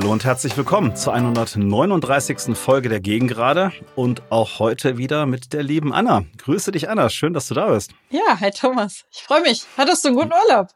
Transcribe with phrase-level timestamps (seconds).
[0.00, 2.56] Hallo und herzlich willkommen zur 139.
[2.56, 6.24] Folge der Gegengrade und auch heute wieder mit der lieben Anna.
[6.38, 7.10] Grüße dich, Anna.
[7.10, 7.92] Schön, dass du da bist.
[8.08, 9.04] Ja, hi Thomas.
[9.12, 9.66] Ich freue mich.
[9.76, 10.68] Hattest du einen guten Urlaub?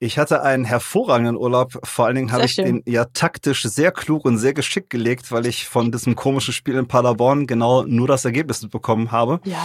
[0.00, 1.78] Ich hatte einen hervorragenden Urlaub.
[1.82, 5.46] Vor allen Dingen habe ich den ja taktisch sehr klug und sehr geschickt gelegt, weil
[5.46, 9.40] ich von diesem komischen Spiel in Paderborn genau nur das Ergebnis bekommen habe.
[9.44, 9.64] Ja.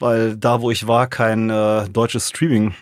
[0.00, 2.74] Weil da, wo ich war, kein äh, deutsches Streaming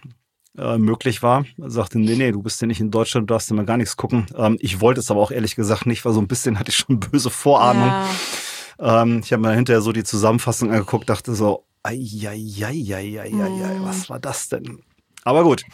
[0.59, 1.45] äh, möglich war.
[1.61, 3.77] Er sagte, nee, nee, du bist ja nicht in Deutschland, du darfst ja mal gar
[3.77, 4.27] nichts gucken.
[4.37, 6.77] Ähm, ich wollte es aber auch ehrlich gesagt nicht, weil so ein bisschen hatte ich
[6.77, 7.89] schon böse Vorahnung.
[7.89, 9.03] Ja.
[9.03, 13.21] Ähm, ich habe mir hinterher so die Zusammenfassung angeguckt, dachte so, ei, ei, ei, ei,
[13.21, 14.83] ei, ei, was war das denn?
[15.25, 15.65] Aber gut.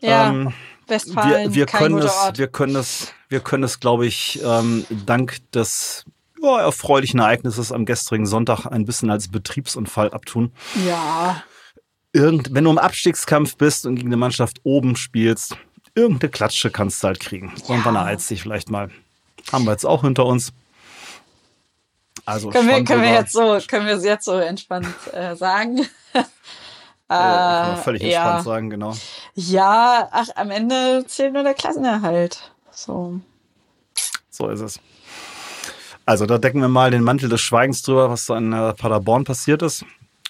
[0.00, 0.52] Ja, ähm,
[0.88, 5.38] Westfalen, wir, wir können es, wir können es, wir können es, glaube ich, ähm, dank
[5.52, 6.04] des
[6.42, 10.52] ja, erfreulichen Ereignisses am gestrigen Sonntag ein bisschen als Betriebsunfall abtun.
[10.86, 11.42] Ja.
[12.12, 15.56] Irgend, wenn du im Abstiegskampf bist und gegen eine Mannschaft oben spielst,
[15.94, 17.52] irgendeine Klatsche kannst du halt kriegen.
[17.56, 17.70] Ja.
[17.70, 18.90] Irgendwann ereilt sich vielleicht mal.
[19.50, 20.52] Haben wir jetzt auch hinter uns.
[22.24, 25.86] Also können wir, können wir jetzt so, können wir es jetzt so entspannt äh, sagen.
[27.08, 28.42] Äh, völlig entspannt ja.
[28.42, 28.96] sagen, genau.
[29.34, 32.52] Ja, ach, am Ende zählt nur der Klassenerhalt.
[32.70, 33.20] So.
[34.30, 34.80] So ist es.
[36.06, 39.24] Also, da decken wir mal den Mantel des Schweigens drüber, was so in äh, Paderborn
[39.24, 39.84] passiert ist.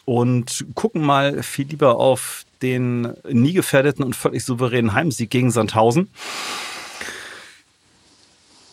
[0.04, 6.08] Und gucken mal viel lieber auf den nie gefährdeten und völlig souveränen Heimsieg gegen Sandhausen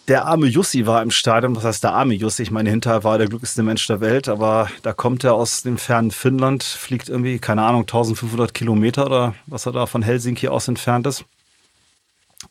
[0.10, 1.56] der arme Jussi war im Stadion.
[1.56, 2.42] Was heißt der arme Jussi?
[2.42, 5.78] Ich meine, hinterher war der glücklichste Mensch der Welt, aber da kommt er aus dem
[5.78, 10.68] fernen Finnland, fliegt irgendwie, keine Ahnung, 1500 Kilometer oder was er da von Helsinki aus
[10.68, 11.26] entfernt ist.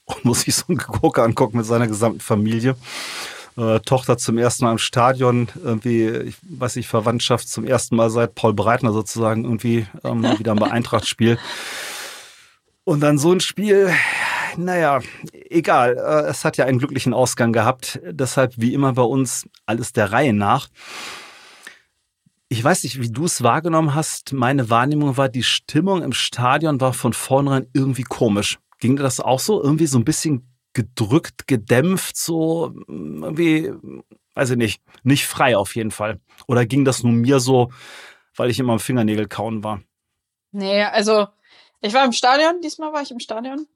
[0.04, 2.76] Und muss sich so einen Gucker angucken mit seiner gesamten Familie.
[3.58, 8.08] Äh, Tochter zum ersten Mal im Stadion, irgendwie, ich weiß nicht, Verwandtschaft zum ersten Mal
[8.08, 11.38] seit Paul Breitner sozusagen irgendwie ähm, wieder ein Eintracht-Spiel.
[12.84, 13.92] Und dann so ein Spiel,
[14.56, 15.00] naja,
[15.50, 15.96] egal.
[15.96, 18.00] Äh, es hat ja einen glücklichen Ausgang gehabt.
[18.08, 20.68] Deshalb, wie immer bei uns, alles der Reihe nach.
[22.48, 24.32] Ich weiß nicht, wie du es wahrgenommen hast.
[24.32, 28.58] Meine Wahrnehmung war, die Stimmung im Stadion war von vornherein irgendwie komisch.
[28.78, 29.60] Ging dir das auch so?
[29.60, 33.72] Irgendwie so ein bisschen gedrückt, gedämpft, so irgendwie,
[34.36, 36.20] weiß ich nicht, nicht frei auf jeden Fall.
[36.46, 37.72] Oder ging das nur mir so,
[38.36, 39.82] weil ich immer am Fingernägel kauen war?
[40.52, 41.26] Nee, also
[41.80, 43.66] ich war im Stadion, diesmal war ich im Stadion.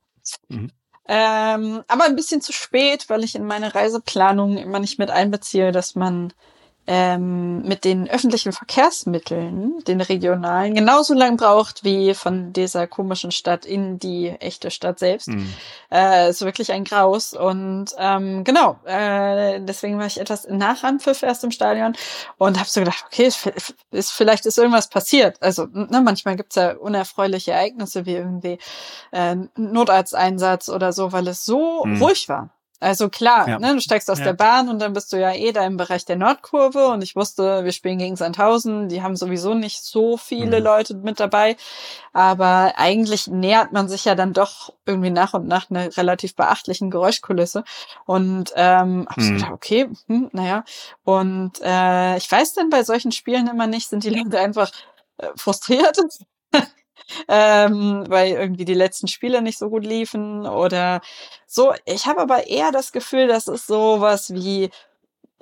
[0.49, 0.71] Mhm.
[1.09, 5.73] Ähm, aber ein bisschen zu spät, weil ich in meine Reiseplanung immer nicht mit einbeziehe,
[5.73, 6.33] dass man
[6.87, 13.65] ähm, mit den öffentlichen Verkehrsmitteln, den regionalen, genauso lang braucht wie von dieser komischen Stadt
[13.65, 15.29] in die echte Stadt selbst.
[15.29, 15.53] Mhm.
[15.93, 17.35] Äh, ist wirklich ein Graus.
[17.35, 21.95] Und ähm, genau, äh, deswegen war ich etwas nach Anpfiff erst im Stadion
[22.39, 23.31] und habe so gedacht, okay,
[23.93, 25.41] ist, vielleicht ist irgendwas passiert.
[25.41, 28.59] Also ne, manchmal gibt's ja unerfreuliche Ereignisse wie irgendwie
[29.13, 32.03] äh, Notarzteinsatz oder so, weil es so mhm.
[32.03, 32.51] ruhig war.
[32.83, 33.59] Also klar, ja.
[33.61, 34.25] ne, du steigst aus ja.
[34.25, 37.15] der Bahn und dann bist du ja eh da im Bereich der Nordkurve und ich
[37.15, 40.65] wusste, wir spielen gegen Sandhausen, die haben sowieso nicht so viele mhm.
[40.65, 41.57] Leute mit dabei,
[42.13, 46.91] aber eigentlich nähert man sich ja dann doch irgendwie nach und nach einer relativ beachtlichen
[46.91, 47.63] Geräuschkulisse
[48.05, 49.23] und ähm, hab mhm.
[49.23, 50.65] so gedacht, okay, hm, naja,
[51.05, 54.73] und äh, ich weiß dann bei solchen Spielen immer nicht, sind die Leute einfach
[55.19, 55.97] äh, frustriert
[57.29, 61.01] ähm, weil irgendwie die letzten Spiele nicht so gut liefen oder
[61.47, 61.73] so.
[61.85, 64.71] Ich habe aber eher das Gefühl, dass es sowas wie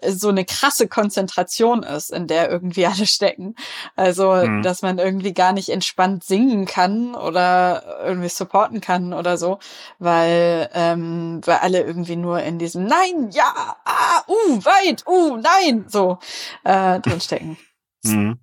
[0.06, 3.54] so eine krasse Konzentration ist, in der irgendwie alle stecken.
[3.96, 4.62] Also, mhm.
[4.62, 9.58] dass man irgendwie gar nicht entspannt singen kann oder irgendwie supporten kann oder so,
[9.98, 15.84] weil, ähm, weil alle irgendwie nur in diesem Nein, ja, ah, uh, weit, uh, nein,
[15.88, 16.18] so
[16.64, 17.56] äh, drinstecken.
[18.02, 18.38] Mhm.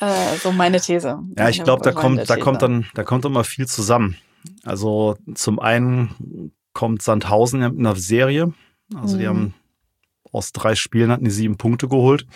[0.00, 1.18] Äh, so meine These.
[1.36, 4.16] Ja, ich glaube, da kommt, da kommt dann, da kommt immer viel zusammen.
[4.62, 8.52] Also zum einen kommt Sandhausen in einer Serie.
[8.94, 9.20] Also mhm.
[9.20, 9.54] die haben
[10.32, 12.26] aus drei Spielen hatten die sieben Punkte geholt.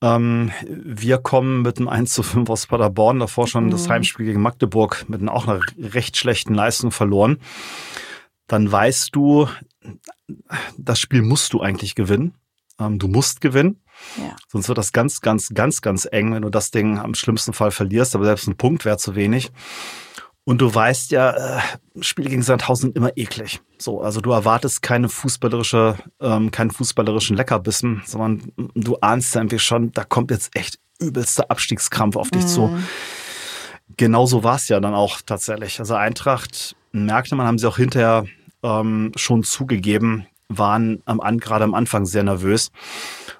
[0.00, 3.70] Ähm, wir kommen mit einem 1 zu 5 aus Paderborn, davor schon mhm.
[3.70, 7.38] das Heimspiel gegen Magdeburg mit auch einer recht schlechten Leistung verloren.
[8.46, 9.48] Dann weißt du,
[10.76, 12.34] das Spiel musst du eigentlich gewinnen.
[12.78, 13.80] Ähm, du musst gewinnen.
[14.18, 14.36] Ja.
[14.48, 17.70] Sonst wird das ganz, ganz, ganz, ganz eng, wenn du das Ding am schlimmsten Fall
[17.70, 19.52] verlierst, aber selbst ein Punkt wäre zu wenig.
[20.44, 21.60] Und du weißt ja, äh,
[22.00, 23.60] Spiele gegen Sandhausen sind immer eklig.
[23.78, 29.92] So, also du erwartest keine fußballerische, ähm, keinen fußballerischen Leckerbissen, sondern du ahnst irgendwie schon,
[29.92, 32.48] da kommt jetzt echt übelster Abstiegskrampf auf dich mhm.
[32.48, 32.78] zu.
[33.96, 35.78] Genauso war es ja dann auch tatsächlich.
[35.78, 38.24] Also Eintracht merkte man, haben sie auch hinterher
[38.64, 42.70] ähm, schon zugegeben, waren am, gerade am Anfang sehr nervös.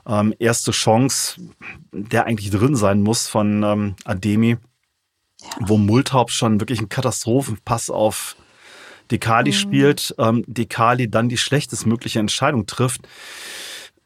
[0.06, 1.40] Ähm, erste Chance,
[1.92, 4.56] der eigentlich drin sein muss von ähm, Ademi,
[5.40, 5.48] ja.
[5.60, 8.36] wo Multhaupt schon wirklich einen Katastrophenpass auf
[9.10, 9.54] Dekali mhm.
[9.54, 13.02] spielt, ähm, Dekali dann die schlechtestmögliche Entscheidung trifft,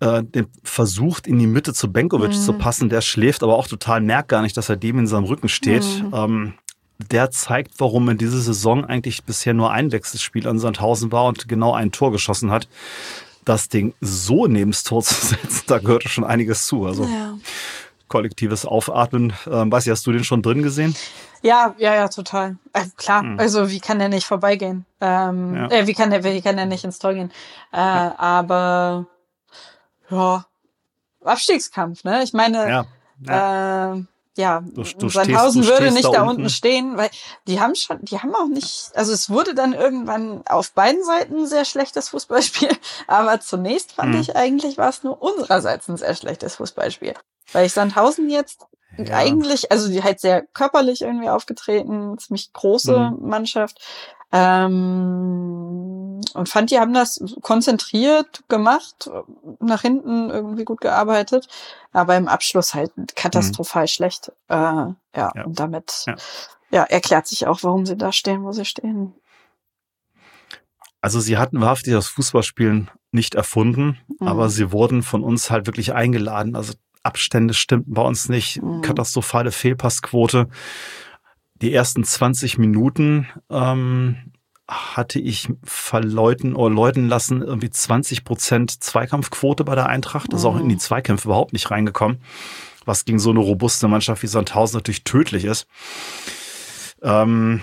[0.01, 2.35] äh, den versucht in die Mitte zu Benkovic mhm.
[2.35, 5.25] zu passen, der schläft aber auch total, merkt gar nicht, dass er dem in seinem
[5.25, 5.85] Rücken steht.
[5.85, 6.11] Mhm.
[6.13, 6.55] Ähm,
[6.99, 11.49] der zeigt, warum in dieser Saison eigentlich bisher nur ein Wechselspiel an Sandhausen war und
[11.49, 12.69] genau ein Tor geschossen hat.
[13.45, 16.87] Das Ding so neben das Tor zu setzen, da gehörte schon einiges zu.
[16.87, 17.35] Also ja.
[18.09, 19.35] kollektives Aufatmen.
[19.47, 20.97] Ähm, weiß ich, hast du den schon drin gesehen?
[21.43, 22.57] Ja, ja, ja, total.
[22.73, 23.39] Also, klar, hm.
[23.39, 24.85] also wie kann der nicht vorbeigehen?
[25.01, 25.71] Ähm, ja.
[25.71, 27.31] äh, wie kann der, wie kann der nicht ins Tor gehen?
[27.73, 28.15] Äh, ja.
[28.19, 29.07] Aber
[30.11, 30.47] ja,
[31.23, 32.23] Abstiegskampf, ne?
[32.23, 32.87] Ich meine, ja,
[33.27, 33.95] ja.
[33.95, 34.05] Äh,
[34.37, 37.11] ja, du, du Sandhausen stehst, würde nicht da, da unten stehen, weil
[37.47, 41.39] die haben schon, die haben auch nicht, also es wurde dann irgendwann auf beiden Seiten
[41.39, 42.69] ein sehr schlechtes Fußballspiel,
[43.07, 44.21] aber zunächst fand hm.
[44.21, 47.15] ich eigentlich war es nur unsererseits ein sehr schlechtes Fußballspiel,
[47.53, 48.67] weil ich Sandhausen jetzt
[48.99, 49.17] ja.
[49.17, 53.19] eigentlich, also die halt sehr körperlich irgendwie aufgetreten, ziemlich große hm.
[53.21, 53.81] Mannschaft,
[54.33, 59.11] ähm, und fand, die haben das konzentriert gemacht,
[59.61, 61.49] nach hinten irgendwie gut gearbeitet,
[61.93, 63.89] aber im Abschluss halt katastrophal mhm.
[63.89, 64.33] schlecht.
[64.49, 66.17] Äh, ja, ja, und damit ja.
[66.71, 66.83] ja.
[66.85, 69.15] erklärt sich auch, warum sie da stehen, wo sie stehen.
[71.01, 74.29] Also sie hatten wahrhaftig das Fußballspielen nicht erfunden, mhm.
[74.29, 76.57] aber sie wurden von uns halt wirklich eingeladen.
[76.57, 78.83] Also Abstände stimmten bei uns nicht, mhm.
[78.83, 80.49] katastrophale Fehlpassquote
[81.63, 84.33] die ersten 20 Minuten ähm,
[84.69, 90.33] hatte ich verleuten oder läuten lassen, irgendwie 20 Prozent Zweikampfquote bei der Eintracht.
[90.33, 90.77] Das ist auch in die.
[90.77, 92.19] Zweikämpfe überhaupt nicht reingekommen,
[92.85, 95.67] was gegen so eine robuste Mannschaft wie Sandhausen natürlich tödlich ist.
[97.03, 97.63] Ähm,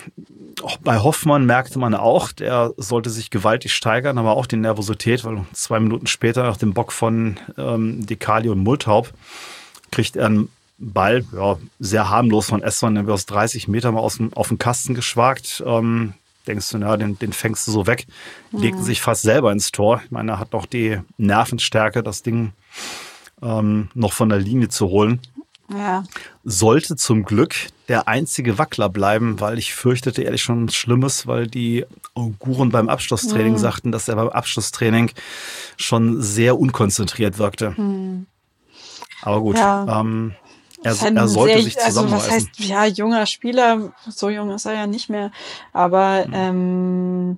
[0.82, 5.46] bei Hoffmann merkte man auch, der sollte sich gewaltig steigern, aber auch die Nervosität, weil
[5.54, 9.12] zwei Minuten später nach dem Bock von ähm, Dekali und Multaub
[9.92, 14.18] kriegt er einen Ball, ja, sehr harmlos von Esson, der aus 30 Metern mal aus
[14.18, 15.64] dem, auf den Kasten geschwagt.
[15.66, 16.14] Ähm,
[16.48, 18.08] denkst du, na, den, den fängst du so weg.
[18.52, 18.60] Mhm.
[18.60, 20.02] Legt sich fast selber ins Tor.
[20.04, 22.54] Ich meine, er hat noch die Nervenstärke, das Ding
[23.42, 25.20] ähm, noch von der Linie zu holen.
[25.72, 26.04] Ja.
[26.44, 27.56] Sollte zum Glück
[27.88, 33.54] der einzige Wackler bleiben, weil ich fürchtete ehrlich schon Schlimmes, weil die Auguren beim Abschlusstraining
[33.54, 33.58] mhm.
[33.58, 35.12] sagten, dass er beim Abschlusstraining
[35.78, 37.72] schon sehr unkonzentriert wirkte.
[37.72, 38.28] Mhm.
[39.22, 39.58] Aber gut.
[39.58, 40.02] Ja.
[40.02, 40.34] Ähm,
[40.84, 42.14] er, er sollte sehr, sich zusammenreißen.
[42.14, 45.32] Also was heißt, ja, junger Spieler, so jung ist er ja nicht mehr,
[45.72, 46.34] aber mhm.
[46.34, 47.38] ähm,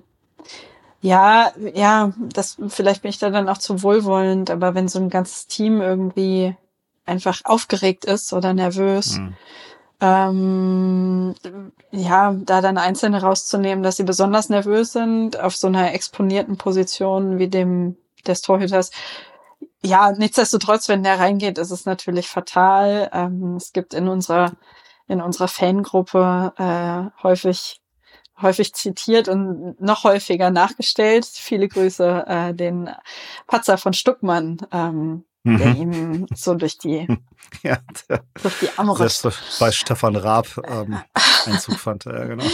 [1.00, 5.10] ja, ja, das vielleicht bin ich da dann auch zu wohlwollend, aber wenn so ein
[5.10, 6.56] ganzes Team irgendwie
[7.04, 9.34] einfach aufgeregt ist oder nervös, mhm.
[10.00, 11.34] ähm,
[11.92, 17.38] ja, da dann Einzelne rauszunehmen, dass sie besonders nervös sind auf so einer exponierten Position
[17.38, 17.96] wie dem
[18.26, 18.90] des Torhüters,
[19.82, 23.10] ja, nichtsdestotrotz, wenn der reingeht, ist es natürlich fatal.
[23.12, 24.52] Ähm, es gibt in unserer
[25.08, 27.80] in unserer Fangruppe äh, häufig
[28.40, 31.24] häufig zitiert und noch häufiger nachgestellt.
[31.26, 32.90] Viele Grüße äh, den
[33.46, 35.58] Patzer von Stuckmann, ähm, mhm.
[35.58, 37.06] der ihm so durch die
[37.62, 37.78] ja,
[38.08, 38.94] der, durch die Arme
[39.58, 40.98] bei Stefan Raab ähm,
[41.46, 42.04] Einzug fand.
[42.04, 42.44] Ja, genau.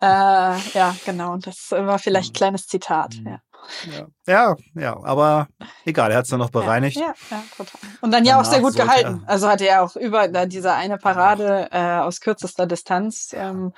[0.00, 1.32] äh, ja, genau.
[1.32, 2.38] Und das war vielleicht ein mhm.
[2.38, 3.14] kleines Zitat.
[3.20, 3.28] Mhm.
[3.28, 3.40] Ja.
[3.90, 5.48] Ja, ja, ja, aber
[5.84, 6.96] egal, er hat es dann noch bereinigt.
[6.96, 7.80] Ja, ja, total.
[8.00, 9.22] Und dann ja auch sehr gut gehalten.
[9.26, 13.72] Also hatte er auch über da diese eine Parade äh, aus kürzester Distanz ähm,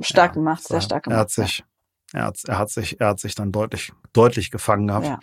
[0.00, 1.18] stark gemacht, sehr stark gemacht.
[1.18, 1.64] Er hat sich,
[2.12, 5.06] er hat, er hat sich, er hat sich dann deutlich, deutlich gefangen gehabt.
[5.06, 5.18] Ja.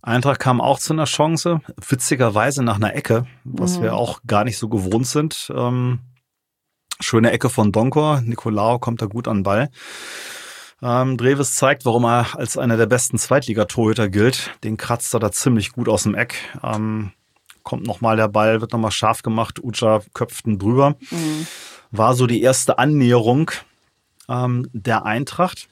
[0.00, 3.82] Eintracht kam auch zu einer Chance, witzigerweise nach einer Ecke, was mhm.
[3.82, 5.52] wir auch gar nicht so gewohnt sind.
[5.54, 6.00] Ähm,
[6.98, 9.70] schöne Ecke von Donkor, Nicolao kommt da gut an den Ball.
[10.82, 14.50] Ähm, Dreves zeigt, warum er als einer der besten Zweitligatorhüter gilt.
[14.64, 16.34] Den kratzt er da ziemlich gut aus dem Eck.
[16.62, 17.12] Ähm,
[17.62, 19.62] kommt nochmal der Ball, wird nochmal scharf gemacht.
[19.62, 20.96] Ucha köpft ihn drüber.
[21.10, 21.46] Mhm.
[21.92, 23.52] War so die erste Annäherung
[24.28, 25.68] ähm, der Eintracht.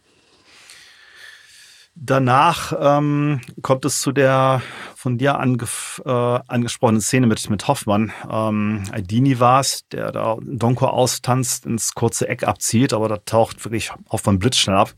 [2.02, 4.62] Danach ähm, kommt es zu der
[4.96, 8.10] von dir angef äh, angesprochenen Szene mit, mit Hoffmann.
[8.30, 13.62] Ähm, Aldini war es, der da Donko austanzt, ins kurze Eck abzieht, aber da taucht
[13.66, 14.94] wirklich Hoffmann blitzschnell ab.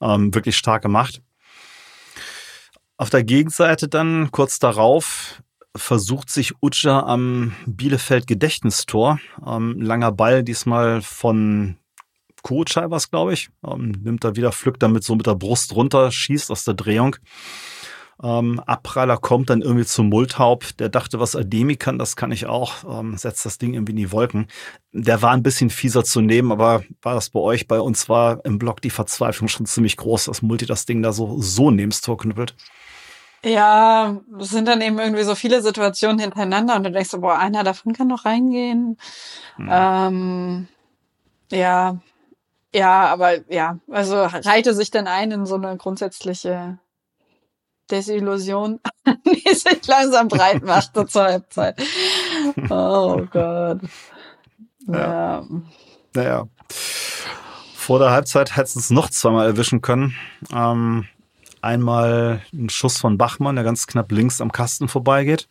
[0.00, 1.20] Ähm, wirklich stark gemacht.
[2.96, 5.42] Auf der Gegenseite dann kurz darauf
[5.76, 9.18] versucht sich Utscha am Bielefeld Gedächtnistor.
[9.46, 11.76] Ähm, langer Ball, diesmal von
[12.44, 13.48] Kurucay was, glaube ich.
[13.66, 17.16] Ähm, nimmt er wieder, pflückt damit so mit der Brust runter, schießt aus der Drehung.
[18.22, 20.78] Ähm, Abpraller kommt dann irgendwie zum Multhaupt.
[20.78, 22.84] Der dachte, was Ademi kann, das kann ich auch.
[23.00, 24.46] Ähm, setzt das Ding irgendwie in die Wolken.
[24.92, 27.66] Der war ein bisschen fieser zu nehmen, aber war das bei euch?
[27.66, 31.12] Bei uns war im Block die Verzweiflung schon ziemlich groß, dass Multi das Ding da
[31.12, 32.54] so, so neben das Tor knüppelt.
[33.44, 37.38] Ja, es sind dann eben irgendwie so viele Situationen hintereinander und du denkst so, boah,
[37.38, 38.96] einer davon kann noch reingehen.
[39.56, 39.68] Hm.
[39.70, 40.68] Ähm,
[41.50, 41.98] ja,
[42.74, 46.80] Ja, aber ja, also reihte sich dann ein in so eine grundsätzliche
[47.88, 48.80] Desillusion,
[49.26, 51.80] die sich langsam breit machte zur Halbzeit.
[52.68, 53.80] Oh Gott.
[54.88, 54.98] Ja.
[54.98, 55.46] ja.
[56.14, 56.48] Naja.
[56.68, 60.16] Vor der Halbzeit hätten es noch zweimal erwischen können.
[60.52, 61.06] Ähm,
[61.62, 65.48] einmal ein Schuss von Bachmann, der ganz knapp links am Kasten vorbeigeht.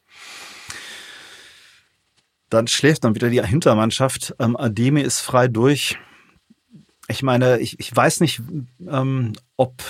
[2.49, 4.35] Dann schläft dann wieder die Hintermannschaft.
[4.39, 5.97] Ähm, Ademi ist frei durch.
[7.07, 8.41] Ich meine, ich, ich weiß nicht,
[8.87, 9.83] ähm, ob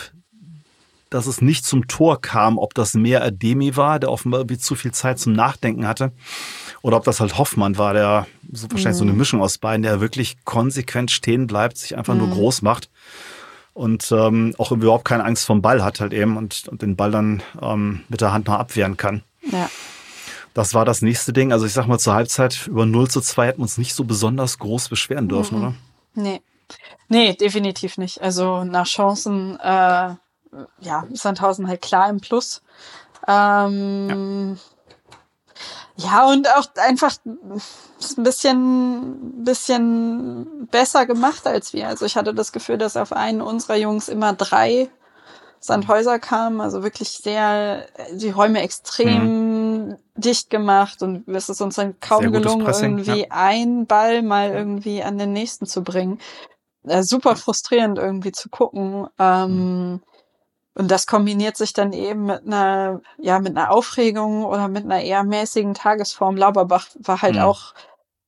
[1.13, 4.73] dass es nicht zum Tor kam, ob das mehr Ademi war, der offenbar irgendwie zu
[4.73, 6.11] viel Zeit zum Nachdenken hatte,
[6.81, 8.99] oder ob das halt Hoffmann war, der so wahrscheinlich mhm.
[8.99, 9.17] so eine mhm.
[9.19, 12.21] Mischung aus beiden, der wirklich konsequent stehen bleibt, sich einfach mhm.
[12.21, 12.89] nur groß macht
[13.73, 17.11] und ähm, auch überhaupt keine Angst vom Ball hat halt eben und, und den Ball
[17.11, 19.23] dann ähm, mit der Hand noch abwehren kann.
[19.51, 19.69] Ja.
[20.53, 21.51] Das war das nächste Ding.
[21.51, 24.03] Also ich sag mal, zur Halbzeit über 0 zu 2 hätten wir uns nicht so
[24.03, 25.63] besonders groß beschweren dürfen, mhm.
[25.63, 25.75] oder?
[26.15, 26.41] Nee.
[27.07, 28.21] Nee, definitiv nicht.
[28.21, 30.15] Also nach Chancen, äh,
[30.79, 32.61] ja, Sandhausen halt klar im Plus.
[33.27, 34.57] Ähm,
[35.95, 36.05] ja.
[36.05, 36.29] ja.
[36.29, 37.61] und auch einfach ein
[38.17, 41.87] bisschen, bisschen besser gemacht als wir.
[41.87, 44.89] Also ich hatte das Gefühl, dass auf einen unserer Jungs immer drei
[45.63, 49.97] Sandhäuser kamen, also wirklich sehr, die Räume extrem mhm.
[50.15, 53.27] dicht gemacht und es ist uns dann kaum gelungen, Pressing, irgendwie ja.
[53.29, 56.19] ein Ball mal irgendwie an den nächsten zu bringen.
[56.87, 59.07] Äh, super frustrierend irgendwie zu gucken.
[59.19, 60.01] Ähm, mhm.
[60.75, 65.01] Und das kombiniert sich dann eben mit einer, ja, mit einer Aufregung oder mit einer
[65.01, 66.35] eher mäßigen Tagesform.
[66.35, 67.41] Lauberbach war halt mhm.
[67.41, 67.73] auch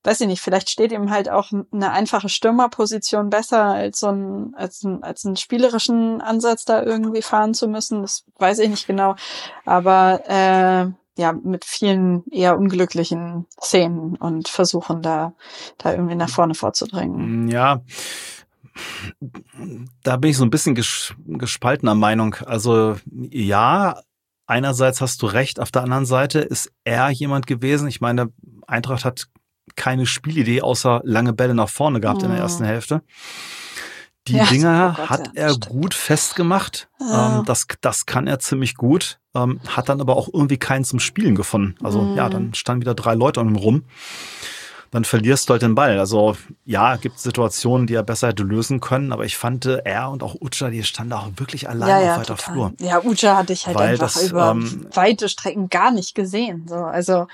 [0.06, 4.54] weiß ich nicht, vielleicht steht ihm halt auch eine einfache Stürmerposition besser als so ein,
[4.56, 8.04] als ein, als einen spielerischen Ansatz da irgendwie fahren zu müssen.
[8.04, 9.16] Das weiß ich nicht genau.
[9.66, 15.34] Aber äh, ja, mit vielen eher unglücklichen Szenen und Versuchen da,
[15.78, 17.46] da irgendwie nach vorne vorzudrängen.
[17.46, 17.82] Mm, ja.
[20.04, 22.36] Da bin ich so ein bisschen gespaltener Meinung.
[22.46, 24.02] Also ja,
[24.48, 27.88] einerseits hast du recht, auf der anderen Seite ist er jemand gewesen.
[27.88, 28.32] Ich meine,
[28.68, 29.28] Eintracht hat
[29.76, 32.26] keine Spielidee außer lange Bälle nach vorne gehabt oh.
[32.26, 32.68] in der ersten mhm.
[32.68, 33.02] Hälfte.
[34.28, 36.90] Die ja, Dinger oh hat er gut festgemacht.
[37.00, 37.40] Ja.
[37.40, 39.20] Ähm, das, das kann er ziemlich gut.
[39.36, 41.76] Ähm, hat dann aber auch irgendwie keinen zum Spielen gefunden.
[41.84, 42.16] Also mhm.
[42.16, 43.84] ja, dann standen wieder drei Leute um ihn rum
[44.96, 46.00] dann verlierst du halt den Ball.
[46.00, 50.24] Also ja, gibt Situationen, die er besser hätte lösen können, aber ich fand er und
[50.24, 52.54] auch Ucha, die standen auch wirklich allein ja, ja, auf weiter total.
[52.54, 52.74] Flur.
[52.80, 56.66] Ja, Ucha hatte ich halt Weil einfach das, über ähm, weite Strecken gar nicht gesehen.
[56.70, 57.28] So, also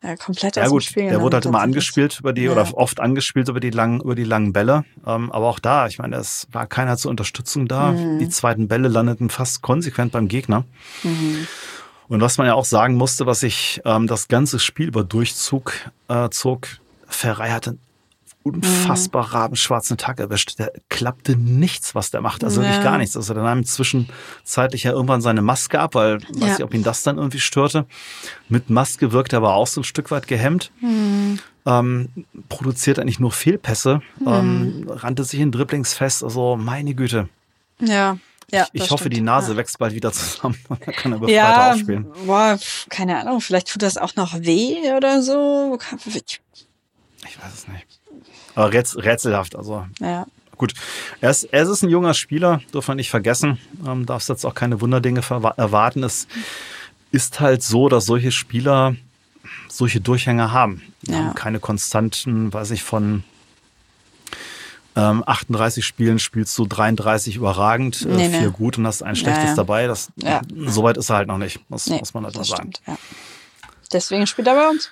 [0.00, 1.08] äh, komplett ja, aus gut, dem Spiel.
[1.10, 2.52] Der wurde halt immer angespielt über die ja.
[2.52, 4.86] oder oft angespielt über die langen über die langen Bälle.
[5.06, 7.92] Ähm, aber auch da, ich meine, es war keiner zur Unterstützung da.
[7.92, 8.18] Mhm.
[8.18, 10.64] Die zweiten Bälle landeten fast konsequent beim Gegner.
[11.02, 11.46] Mhm.
[12.08, 15.74] Und was man ja auch sagen musste, was ich ähm, das ganze Spiel über durchzog,
[16.08, 16.68] äh, zog,
[17.14, 17.80] Ferrei hatte einen
[18.44, 19.32] unfassbar mhm.
[19.32, 20.58] rabenschwarzen Tag erwischt.
[20.58, 22.44] Der klappte nichts, was der macht.
[22.44, 22.68] Also ja.
[22.68, 23.16] wirklich gar nichts.
[23.16, 26.40] Also er nahm zwischenzeitlich ja irgendwann seine Maske ab, weil ja.
[26.40, 27.86] weiß nicht, ob ihn das dann irgendwie störte.
[28.48, 30.70] Mit Maske wirkt er aber auch so ein Stück weit gehemmt.
[30.80, 31.40] Mhm.
[31.66, 32.08] Ähm,
[32.50, 34.28] produziert eigentlich nur Fehlpässe, mhm.
[34.28, 36.22] ähm, rannte sich in Dribblings fest.
[36.22, 37.30] Also meine Güte.
[37.80, 38.18] Ja.
[38.50, 39.16] Ja, ich, ich hoffe, stimmt.
[39.16, 39.56] die Nase ja.
[39.56, 40.58] wächst bald wieder zusammen.
[40.68, 42.06] Dann kann er befreit ja, aufspielen.
[42.26, 42.58] Boah,
[42.90, 45.78] keine Ahnung, vielleicht tut das auch noch weh oder so.
[46.14, 46.42] Ich
[47.42, 47.86] weiß es nicht.
[48.54, 49.86] Aber räts rätselhaft, also.
[50.00, 50.26] Ja.
[50.56, 50.74] Gut.
[51.20, 53.58] Er ist, er ist ein junger Spieler, darf man nicht vergessen.
[53.86, 55.20] Ähm, darfst jetzt auch keine Wunderdinge
[55.56, 56.04] erwarten.
[56.04, 56.28] Es
[57.10, 58.94] ist halt so, dass solche Spieler
[59.68, 60.82] solche Durchhänge haben.
[61.02, 61.16] Ja.
[61.16, 63.24] haben keine konstanten, weiß ich, von
[64.96, 68.52] ähm, 38 Spielen spielst du 33 überragend, äh, nee, vier nee.
[68.52, 69.56] gut und hast ein schlechtes ja, ja.
[69.56, 69.86] dabei.
[69.86, 70.40] Das, ja.
[70.66, 72.70] Soweit ist er halt noch nicht, muss, nee, muss man halt mal sagen.
[72.74, 72.96] Stimmt, ja.
[73.92, 74.90] Deswegen spielt er bei uns.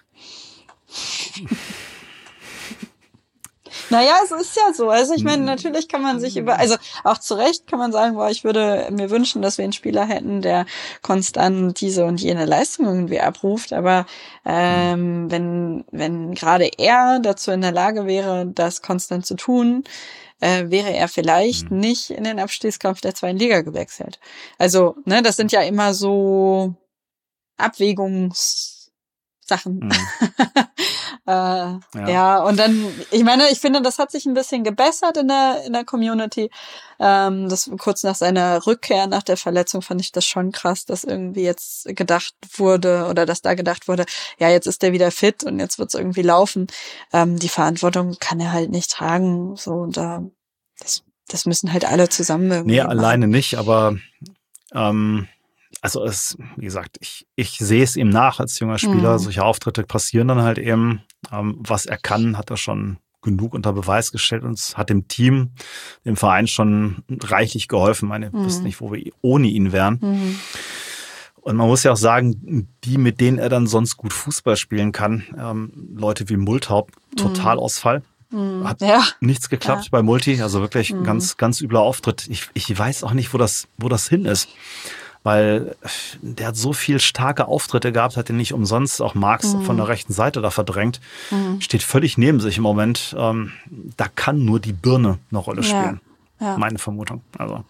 [3.93, 4.89] Naja, es ist ja so.
[4.89, 5.45] Also ich meine, hm.
[5.45, 8.89] natürlich kann man sich über, also auch zu Recht kann man sagen, boah, ich würde
[8.91, 10.65] mir wünschen, dass wir einen Spieler hätten, der
[11.03, 13.75] konstant diese und jene Leistung irgendwie abruft.
[13.75, 14.07] Aber
[14.47, 19.85] ähm, wenn, wenn gerade er dazu in der Lage wäre, das konstant zu tun,
[20.41, 21.81] äh, wäre er vielleicht mhm.
[21.81, 24.21] nicht in den Abstiegskampf der zweiten Liga gewechselt.
[24.57, 26.75] Also, ne, das sind ja immer so
[27.59, 28.82] Abwägungs
[29.53, 29.81] Sachen.
[29.81, 29.91] Mhm.
[31.27, 31.81] äh, ja.
[32.09, 32.43] ja.
[32.43, 35.73] und dann, ich meine, ich finde, das hat sich ein bisschen gebessert in der, in
[35.73, 36.51] der Community.
[36.99, 41.05] Ähm, das kurz nach seiner Rückkehr, nach der Verletzung, fand ich das schon krass, dass
[41.05, 44.07] irgendwie jetzt gedacht wurde oder dass da gedacht wurde,
[44.39, 46.69] ja, jetzt ist er wieder fit und jetzt wird es irgendwie laufen.
[47.13, 49.57] Ähm, die Verantwortung kann er halt nicht tragen.
[49.57, 50.23] So, und da,
[50.79, 52.77] das, das müssen halt alle zusammen irgendwie.
[52.77, 52.99] Nee, machen.
[52.99, 53.97] alleine nicht, aber
[54.75, 55.29] ähm,
[55.83, 59.15] also es, wie gesagt, ich, ich sehe es ihm nach als junger Spieler.
[59.15, 59.19] Mhm.
[59.19, 61.03] Solche Auftritte passieren dann halt eben.
[61.31, 65.51] Ähm, was er kann, hat er schon genug unter Beweis gestellt und hat dem Team,
[66.05, 68.07] dem Verein schon reichlich geholfen.
[68.07, 68.45] Ich meine, mhm.
[68.45, 69.99] wissen nicht, wo wir ohne ihn wären.
[70.01, 70.39] Mhm.
[71.41, 74.93] Und man muss ja auch sagen, die, mit denen er dann sonst gut Fußball spielen
[74.93, 78.03] kann, ähm, Leute wie Multhaupt, Totalausfall.
[78.31, 78.69] Mhm.
[78.69, 79.03] Hat ja.
[79.21, 79.89] nichts geklappt ja.
[79.91, 81.03] bei Multi, also wirklich mhm.
[81.03, 82.29] ganz, ganz übler Auftritt.
[82.29, 84.49] Ich, ich weiß auch nicht, wo das, wo das hin ist.
[85.25, 85.77] Weil
[86.21, 89.63] der hat so viel starke Auftritte gehabt, hat ihn nicht umsonst auch Marx mhm.
[89.63, 91.01] von der rechten Seite da verdrängt.
[91.31, 91.61] Mhm.
[91.61, 93.15] Steht völlig neben sich im Moment.
[93.17, 93.53] Ähm,
[93.97, 96.01] da kann nur die Birne eine Rolle spielen.
[96.41, 96.59] Ja.
[96.59, 97.23] Meine Vermutung.
[97.39, 97.65] Also.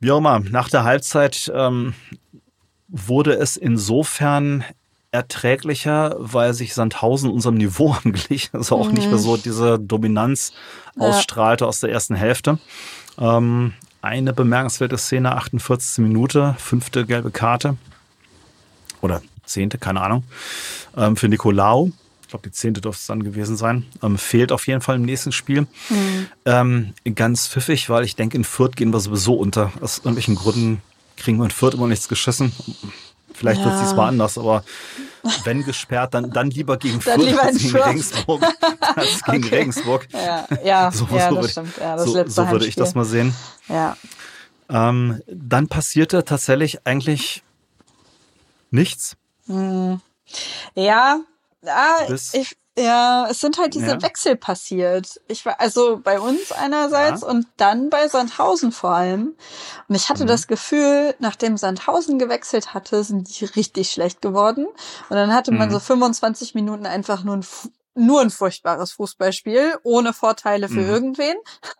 [0.00, 1.94] Wie auch immer, nach der Halbzeit ähm,
[2.88, 4.64] wurde es insofern
[5.12, 8.50] erträglicher, weil sich Sandhausen unserem Niveau anglich.
[8.52, 8.94] Also auch mhm.
[8.94, 10.52] nicht mehr so diese Dominanz
[10.96, 11.06] ja.
[11.06, 12.58] ausstrahlte aus der ersten Hälfte.
[13.18, 15.98] Ähm, eine bemerkenswerte Szene, 48.
[15.98, 17.76] Minute, fünfte gelbe Karte.
[19.00, 20.24] Oder zehnte, keine Ahnung.
[20.96, 21.90] Ähm, für Nicolau.
[22.22, 23.86] Ich glaube, die zehnte dürfte es dann gewesen sein.
[24.02, 25.62] Ähm, fehlt auf jeden Fall im nächsten Spiel.
[25.88, 26.26] Mhm.
[26.44, 29.72] Ähm, ganz pfiffig, weil ich denke, in Fürth gehen wir sowieso unter.
[29.80, 30.82] Aus irgendwelchen Gründen
[31.16, 32.52] kriegen wir in Fürth immer nichts geschissen.
[33.34, 33.66] Vielleicht ja.
[33.66, 34.64] wird es diesmal anders, aber
[35.44, 38.42] wenn gesperrt, dann, dann lieber gegen dann Fürth lieber als gegen Regensburg.
[38.80, 39.56] als gegen okay.
[39.56, 40.08] Regensburg.
[40.12, 41.76] Ja, ja, so, ja so das stimmt.
[41.78, 43.34] Ja, das so, so würde ich das mal sehen.
[43.68, 43.96] Ja.
[44.68, 47.42] Ähm, dann passierte tatsächlich eigentlich
[48.70, 49.16] nichts.
[49.46, 50.00] Hm.
[50.74, 51.20] Ja,
[51.66, 54.02] ah, ich, ja, es sind halt diese ja.
[54.02, 55.20] Wechsel passiert.
[55.28, 57.28] Ich war also bei uns einerseits ja.
[57.28, 59.36] und dann bei Sandhausen vor allem.
[59.88, 60.28] Und ich hatte mhm.
[60.28, 64.66] das Gefühl, nachdem Sandhausen gewechselt hatte, sind die richtig schlecht geworden.
[64.66, 65.72] Und dann hatte man mhm.
[65.74, 67.46] so 25 Minuten einfach nur ein
[67.94, 70.88] nur ein furchtbares Fußballspiel, ohne Vorteile für mhm.
[70.88, 71.36] irgendwen.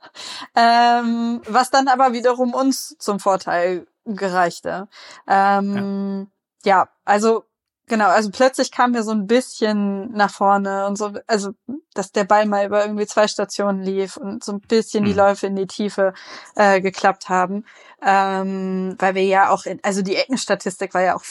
[0.54, 4.88] ähm, was dann aber wiederum uns zum Vorteil gereichte.
[5.26, 6.28] Ähm,
[6.64, 6.80] ja.
[6.80, 7.44] ja, also
[7.92, 11.50] Genau, also plötzlich kam wir so ein bisschen nach vorne und so, also
[11.93, 15.08] dass der Ball mal über irgendwie zwei Stationen lief und so ein bisschen mhm.
[15.08, 16.14] die Läufe in die Tiefe
[16.56, 17.67] äh, geklappt haben,
[18.00, 21.23] ähm, weil wir ja auch, in, also die Eckenstatistik war ja auch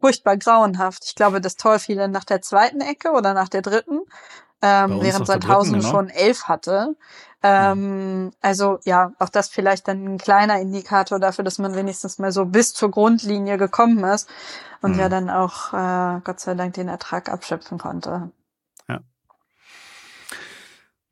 [0.00, 1.04] furchtbar grauenhaft.
[1.04, 4.00] Ich glaube, das Tor fiel dann nach der zweiten Ecke oder nach der dritten,
[4.60, 5.88] ähm, während Sandhausen genau.
[5.88, 6.96] schon elf hatte.
[7.42, 12.32] Ähm, also ja, auch das vielleicht dann ein kleiner Indikator dafür, dass man wenigstens mal
[12.32, 14.28] so bis zur Grundlinie gekommen ist
[14.82, 14.98] und mhm.
[14.98, 18.32] ja dann auch äh, Gott sei Dank den Ertrag abschöpfen konnte.
[18.88, 19.00] Ja.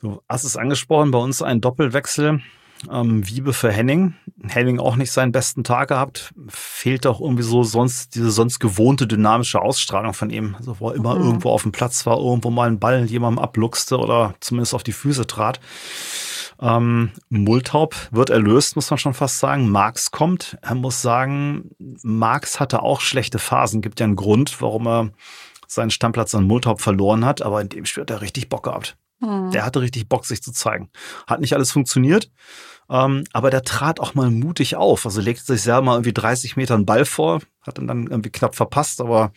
[0.00, 2.40] Du hast es angesprochen, bei uns ein Doppelwechsel.
[2.90, 4.14] Ähm, Wiebe für Henning.
[4.46, 6.32] Henning auch nicht seinen besten Tag gehabt.
[6.48, 10.54] Fehlt auch irgendwie so sonst diese sonst gewohnte dynamische Ausstrahlung von ihm.
[10.58, 11.24] Also wo er immer mhm.
[11.24, 14.92] irgendwo auf dem Platz war, irgendwo mal einen Ball jemandem abluchste oder zumindest auf die
[14.92, 15.60] Füße trat.
[16.60, 19.70] Ähm, Multaub wird erlöst, muss man schon fast sagen.
[19.70, 20.58] Marx kommt.
[20.62, 21.70] Er muss sagen,
[22.02, 23.82] Marx hatte auch schlechte Phasen.
[23.82, 25.10] Gibt ja einen Grund, warum er
[25.66, 27.42] seinen Stammplatz an Multaub verloren hat.
[27.42, 28.96] Aber in dem Spiel hat er richtig Bock gehabt.
[29.20, 29.50] Mhm.
[29.50, 30.90] Der hatte richtig Bock, sich zu zeigen.
[31.26, 32.31] Hat nicht alles funktioniert,
[32.90, 35.07] ähm, aber der trat auch mal mutig auf.
[35.07, 38.31] Also legte sich selber mal irgendwie 30 Meter einen Ball vor, hat ihn dann irgendwie
[38.31, 39.33] knapp verpasst, aber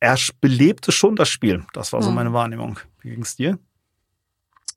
[0.00, 1.64] er belebte schon das Spiel.
[1.72, 2.16] Das war so mhm.
[2.16, 2.78] meine Wahrnehmung.
[3.00, 3.58] Wie ging's dir?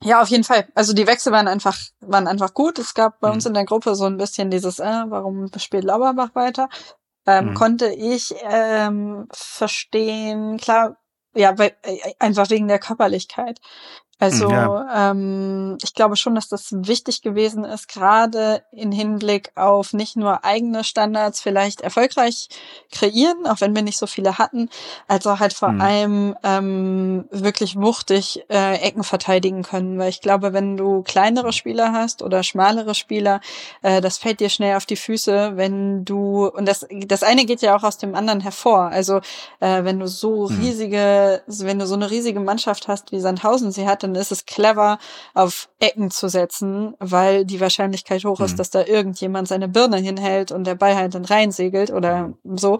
[0.02, 0.66] Ja, auf jeden Fall.
[0.74, 2.78] Also die Wechsel waren einfach, waren einfach gut.
[2.78, 3.34] Es gab bei mhm.
[3.34, 6.68] uns in der Gruppe so ein bisschen dieses, äh, warum spielt Lauberbach weiter?
[7.24, 7.54] Ähm, mhm.
[7.54, 10.96] Konnte ich ähm, verstehen, klar,
[11.34, 13.60] ja, weil, äh, einfach wegen der Körperlichkeit.
[14.22, 15.10] Also ja.
[15.10, 20.44] ähm, ich glaube schon, dass das wichtig gewesen ist, gerade in Hinblick auf nicht nur
[20.44, 22.48] eigene Standards vielleicht erfolgreich
[22.92, 24.70] kreieren, auch wenn wir nicht so viele hatten,
[25.08, 25.80] als auch halt vor mhm.
[25.80, 29.98] allem ähm, wirklich wuchtig äh, Ecken verteidigen können.
[29.98, 33.40] Weil ich glaube, wenn du kleinere Spieler hast oder schmalere Spieler,
[33.82, 37.60] äh, das fällt dir schnell auf die Füße, wenn du, und das, das eine geht
[37.60, 38.82] ja auch aus dem anderen hervor.
[38.82, 39.16] Also
[39.58, 40.60] äh, wenn du so mhm.
[40.60, 44.46] riesige, wenn du so eine riesige Mannschaft hast, wie Sandhausen sie hat, dann ist es
[44.46, 44.98] clever,
[45.34, 48.56] auf Ecken zu setzen, weil die Wahrscheinlichkeit hoch ist, mhm.
[48.56, 52.78] dass da irgendjemand seine Birne hinhält und der Ball halt dann reinsegelt oder so.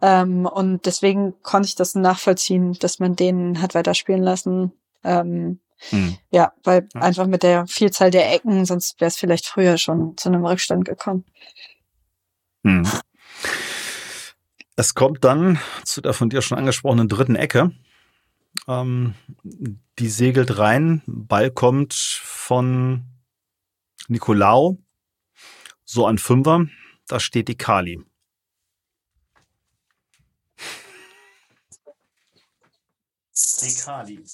[0.00, 4.72] Ähm, und deswegen konnte ich das nachvollziehen, dass man den hat weiterspielen lassen.
[5.02, 6.16] Ähm, mhm.
[6.30, 7.00] Ja, weil ja.
[7.00, 10.84] einfach mit der Vielzahl der Ecken, sonst wäre es vielleicht früher schon zu einem Rückstand
[10.84, 11.24] gekommen.
[12.62, 12.86] Mhm.
[14.76, 17.70] Es kommt dann zu der von dir schon angesprochenen dritten Ecke.
[18.68, 19.14] Ähm,
[19.98, 21.02] die segelt rein.
[21.06, 23.04] Ball kommt von
[24.08, 24.78] Nicolau.
[25.84, 26.66] So an Fünfer.
[27.06, 28.02] Da steht die Kali.
[33.62, 34.24] Die Kali.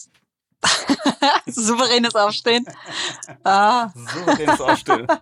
[1.46, 2.66] Souveränes Aufstehen.
[3.44, 3.90] Ah.
[3.94, 5.06] Souveränes Aufstehen.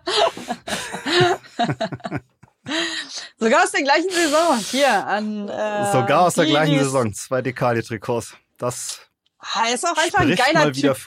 [3.37, 4.57] Sogar aus der gleichen Saison.
[4.59, 5.47] Hier an.
[5.47, 7.13] Äh, Sogar aus der gleichen Saison.
[7.13, 8.35] Zwei Dekali-Trikots.
[8.59, 9.09] Das
[9.41, 10.97] Ah, er ist auch einfach ein geiler Typ.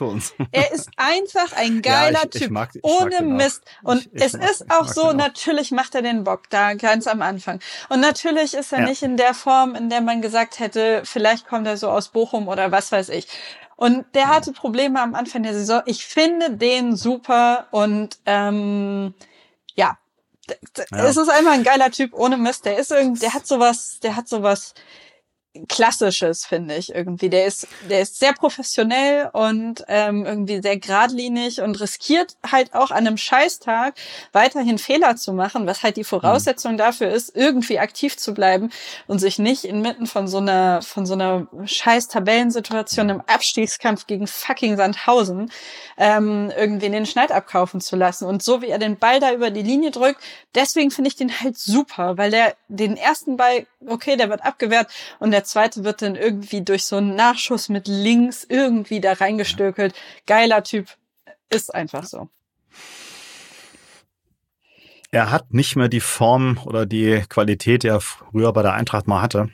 [0.51, 2.41] Er ist einfach ein geiler ja, ich, Typ.
[2.41, 3.61] Ich mag, ich ohne Mist.
[3.83, 7.59] Und es mag, ist auch so, natürlich macht er den Bock da ganz am Anfang.
[7.89, 8.85] Und natürlich ist er ja.
[8.85, 12.47] nicht in der Form, in der man gesagt hätte, vielleicht kommt er so aus Bochum
[12.47, 13.27] oder was weiß ich.
[13.75, 15.83] Und der hatte Probleme am Anfang der Saison.
[15.85, 19.13] Ich finde den super und ähm,
[19.75, 19.99] ja,
[20.91, 21.05] ja.
[21.05, 22.65] es ist einfach ein geiler Typ ohne Mist.
[22.65, 24.73] Der ist irgendwie, der hat sowas, der hat sowas
[25.67, 27.29] Klassisches, finde ich irgendwie.
[27.29, 32.89] Der ist, der ist sehr professionell und ähm, irgendwie sehr geradlinig und riskiert halt auch
[32.89, 33.93] an einem Scheißtag
[34.31, 36.77] weiterhin Fehler zu machen, was halt die Voraussetzung mhm.
[36.77, 38.71] dafür ist, irgendwie aktiv zu bleiben
[39.05, 44.25] und sich nicht inmitten von so einer, von so einer scheiß Tabellensituation im Abstiegskampf gegen
[44.25, 45.51] fucking Sandhausen
[45.97, 48.25] ähm, irgendwie in den Schneid abkaufen zu lassen.
[48.25, 50.19] Und so wie er den Ball da über die Linie drückt,
[50.55, 54.87] deswegen finde ich den halt super, weil der den ersten Ball, okay, der wird abgewehrt
[55.19, 59.93] und der zweite wird dann irgendwie durch so einen Nachschuss mit links irgendwie da reingestökelt.
[60.25, 60.87] Geiler Typ.
[61.49, 62.29] Ist einfach so.
[65.11, 69.07] Er hat nicht mehr die Form oder die Qualität, die er früher bei der Eintracht
[69.07, 69.49] mal hatte.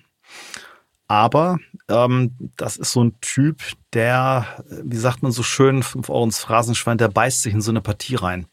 [1.09, 1.57] Aber
[1.89, 6.39] ähm, das ist so ein Typ, der, wie sagt man so schön, 5 Euro ins
[6.39, 8.45] Phrasenschwein, der beißt sich in so eine Partie rein.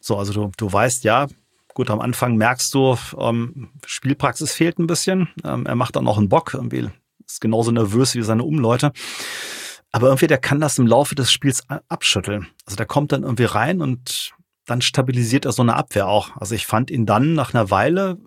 [0.00, 1.28] So, also du, du weißt, ja,
[1.74, 5.28] gut, am Anfang merkst du, ähm, Spielpraxis fehlt ein bisschen.
[5.44, 6.88] Ähm, er macht dann auch einen Bock, irgendwie
[7.26, 8.92] ist genauso nervös wie seine Umleute.
[9.92, 12.48] Aber irgendwie, der kann das im Laufe des Spiels abschütteln.
[12.66, 14.32] Also der kommt dann irgendwie rein und
[14.66, 16.36] dann stabilisiert er so eine Abwehr auch.
[16.36, 18.18] Also ich fand ihn dann nach einer Weile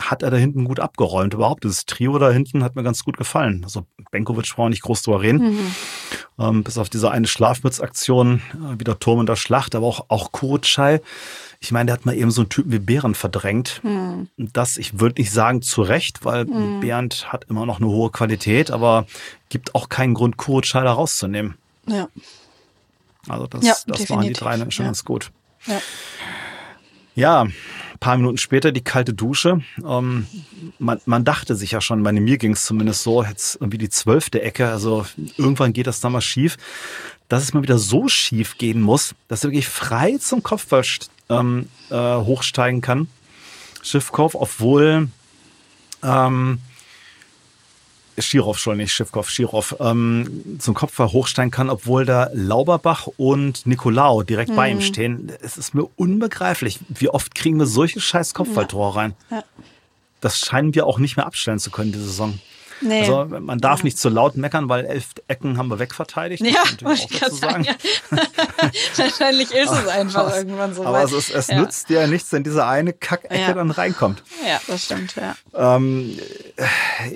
[0.00, 1.34] hat er da hinten gut abgeräumt.
[1.34, 3.62] Überhaupt, dieses Trio da hinten hat mir ganz gut gefallen.
[3.64, 5.40] Also Benkovic braucht nicht groß drüber reden.
[5.40, 5.74] Mhm.
[6.38, 10.30] Ähm, bis auf diese eine Schlafmützaktion, äh, wieder Turm in der Schlacht, aber auch, auch
[10.30, 11.00] Kurutschei.
[11.60, 13.80] Ich meine, der hat mal eben so einen Typen wie Behrend verdrängt.
[13.82, 14.28] Mhm.
[14.36, 16.80] Das, ich würde nicht sagen zu Recht, weil mhm.
[16.80, 19.06] Behrend hat immer noch eine hohe Qualität, aber
[19.48, 21.56] gibt auch keinen Grund, Kurutschei da rauszunehmen.
[21.86, 22.08] Ja.
[23.28, 24.88] Also das, ja, das waren die drei schon ja.
[24.90, 25.32] ganz gut.
[25.66, 25.80] Ja.
[27.14, 27.48] Ja,
[28.00, 29.60] paar Minuten später die kalte Dusche.
[29.84, 30.26] Ähm,
[30.78, 33.88] man, man dachte sich ja schon, bei mir ging es zumindest so, jetzt irgendwie die
[33.88, 35.06] zwölfte Ecke, also
[35.36, 36.56] irgendwann geht das da mal schief,
[37.28, 40.84] dass es mal wieder so schief gehen muss, dass er wirklich frei zum Kopfball
[41.28, 43.08] ähm, äh, hochsteigen kann.
[43.82, 45.08] Schiffkauf, obwohl
[46.02, 46.60] ähm,
[48.22, 54.22] Schirov schon nicht, Schiffkopf, Schirov, ähm, zum Kopfball hochsteigen kann, obwohl da Lauberbach und Nicolau
[54.22, 54.56] direkt mhm.
[54.56, 54.82] bei ihm mhm.
[54.82, 55.32] stehen.
[55.40, 56.80] Es ist mir unbegreiflich.
[56.88, 59.14] Wie oft kriegen wir solche scheiß Kopfballtore rein?
[59.30, 59.44] Ja.
[60.20, 62.38] Das scheinen wir auch nicht mehr abstellen zu können, diese Saison.
[62.80, 63.00] Nee.
[63.00, 63.84] Also man darf ja.
[63.84, 66.44] nicht zu laut meckern, weil elf Ecken haben wir wegverteidigt.
[66.44, 67.64] Ja, muss ich gerade sagen.
[67.64, 67.74] Ja.
[68.96, 70.84] Wahrscheinlich ist es einfach aber, irgendwann so.
[70.84, 71.60] Aber es, ist, es ja.
[71.60, 73.52] nützt dir ja nichts, wenn diese eine Kackecke ja.
[73.52, 74.22] dann reinkommt.
[74.46, 75.34] Ja, das stimmt, ja.
[75.54, 76.18] Ähm,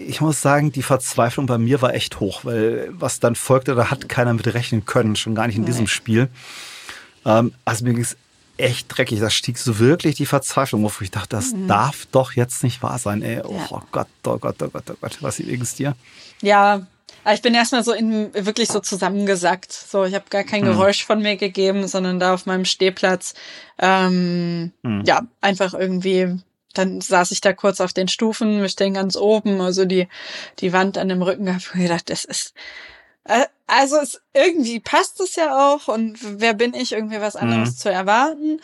[0.07, 3.91] ich muss sagen, die Verzweiflung bei mir war echt hoch, weil was dann folgte, da
[3.91, 5.67] hat keiner mit rechnen können, schon gar nicht in nee.
[5.71, 6.29] diesem Spiel.
[7.25, 8.17] Ähm, also mir ging es
[8.57, 9.21] echt dreckig.
[9.21, 11.01] Da stieg so wirklich die Verzweiflung auf.
[11.01, 11.69] Ich dachte, das mhm.
[11.69, 13.23] darf doch jetzt nicht wahr sein.
[13.23, 13.83] Ey, oh, ja.
[13.91, 15.19] Gott, oh Gott, oh Gott, oh Gott.
[15.21, 15.95] Was ist dir?
[16.41, 16.87] Ja,
[17.33, 19.73] ich bin erstmal so in, wirklich so zusammengesackt.
[19.73, 20.67] So, ich habe gar kein mhm.
[20.67, 23.35] Geräusch von mir gegeben, sondern da auf meinem Stehplatz.
[23.79, 25.03] Ähm, mhm.
[25.07, 26.39] Ja, einfach irgendwie.
[26.75, 30.09] Dann saß ich da kurz auf den Stufen, wir stehen ganz oben, also die,
[30.59, 32.55] die Wand an dem Rücken gehabt und gedacht, das ist,
[33.25, 37.71] äh, also es, irgendwie passt es ja auch und wer bin ich, irgendwie was anderes
[37.71, 37.77] mhm.
[37.77, 38.61] zu erwarten.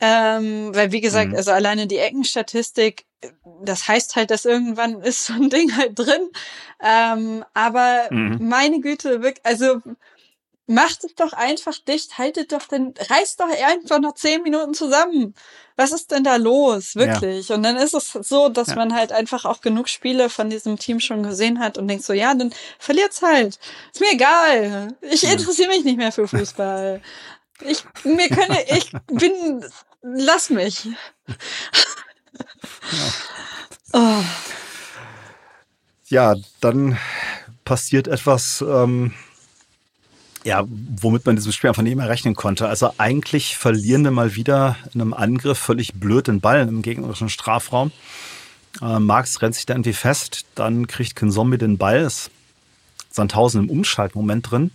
[0.00, 1.36] Ähm, weil wie gesagt, mhm.
[1.36, 3.06] also alleine die Eckenstatistik,
[3.62, 6.28] das heißt halt, dass irgendwann ist so ein Ding halt drin.
[6.80, 8.48] Ähm, aber mhm.
[8.48, 9.80] meine Güte, wirklich, also
[10.72, 15.34] macht es doch einfach dicht, haltet doch den, reißt doch einfach noch zehn Minuten zusammen.
[15.76, 16.96] Was ist denn da los?
[16.96, 17.48] Wirklich.
[17.48, 17.56] Ja.
[17.56, 18.74] Und dann ist es so, dass ja.
[18.76, 22.12] man halt einfach auch genug Spiele von diesem Team schon gesehen hat und denkt so,
[22.12, 23.58] ja, dann verliert's halt.
[23.92, 24.96] Ist mir egal.
[25.02, 27.00] Ich interessiere mich nicht mehr für Fußball.
[27.60, 29.64] Ich, mir könne, ich bin,
[30.02, 30.88] lass mich.
[31.26, 31.34] Ja.
[33.94, 34.24] Oh.
[36.06, 36.98] ja, dann
[37.64, 39.12] passiert etwas, ähm,
[40.44, 42.68] ja, womit man diesem Spiel einfach nicht mehr rechnen konnte.
[42.68, 47.28] Also eigentlich verlieren wir mal wieder in einem Angriff völlig blöd den Ball im gegnerischen
[47.28, 47.92] Strafraum.
[48.80, 52.30] Äh, Marx rennt sich da irgendwie fest, dann kriegt Zombie den Ball, ist
[53.10, 54.70] Sandhausen im Umschaltmoment drin.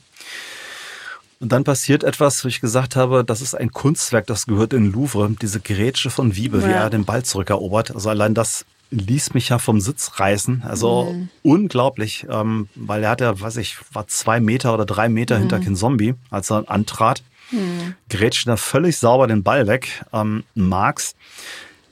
[1.39, 4.91] Und dann passiert etwas, wo ich gesagt habe, das ist ein Kunstwerk, das gehört in
[4.91, 6.67] Louvre, diese Grätsche von Wiebe, ja.
[6.67, 7.93] wie er den Ball zurückerobert.
[7.93, 10.63] Also allein das ließ mich ja vom Sitz reißen.
[10.65, 11.29] Also mhm.
[11.43, 15.41] unglaublich, ähm, weil er hat ja, weiß ich, war zwei Meter oder drei Meter mhm.
[15.41, 17.23] hinter Ken Zombie, als er antrat.
[17.51, 17.95] Mhm.
[18.09, 20.05] Grätscht da völlig sauber den Ball weg.
[20.13, 21.15] Ähm, Marx,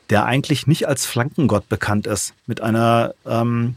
[0.09, 3.75] der eigentlich nicht als Flankengott bekannt ist, mit einer, ähm,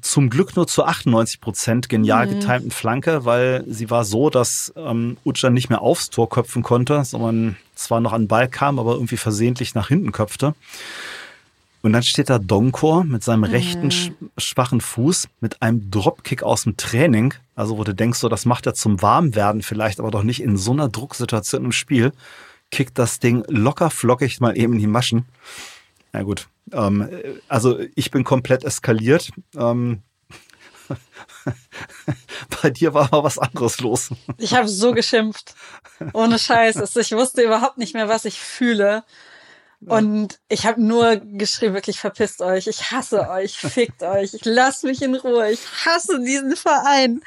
[0.00, 2.40] zum Glück nur zu 98 Prozent genial mhm.
[2.40, 7.04] getimten Flanke, weil sie war so, dass ähm, Ucan nicht mehr aufs Tor köpfen konnte,
[7.04, 10.54] sondern zwar noch an den Ball kam, aber irgendwie versehentlich nach hinten köpfte.
[11.82, 14.30] Und dann steht da Donkor mit seinem rechten mhm.
[14.38, 17.34] schwachen Fuß mit einem Dropkick aus dem Training.
[17.56, 20.56] Also wo du denkst, so das macht er zum Warmwerden vielleicht, aber doch nicht in
[20.56, 22.12] so einer Drucksituation im Spiel.
[22.70, 25.26] Kickt das Ding locker flockig mal eben in die Maschen.
[26.12, 27.08] Na gut, ähm,
[27.48, 29.30] also ich bin komplett eskaliert.
[29.56, 30.02] Ähm,
[32.62, 34.10] bei dir war aber was anderes los.
[34.38, 35.54] Ich habe so geschimpft.
[36.12, 36.96] Ohne Scheiß.
[36.96, 39.04] Ich wusste überhaupt nicht mehr, was ich fühle.
[39.86, 44.82] Und ich habe nur geschrieben, wirklich verpisst euch, ich hasse euch, fickt euch, ich lass
[44.82, 47.22] mich in Ruhe, ich hasse diesen Verein.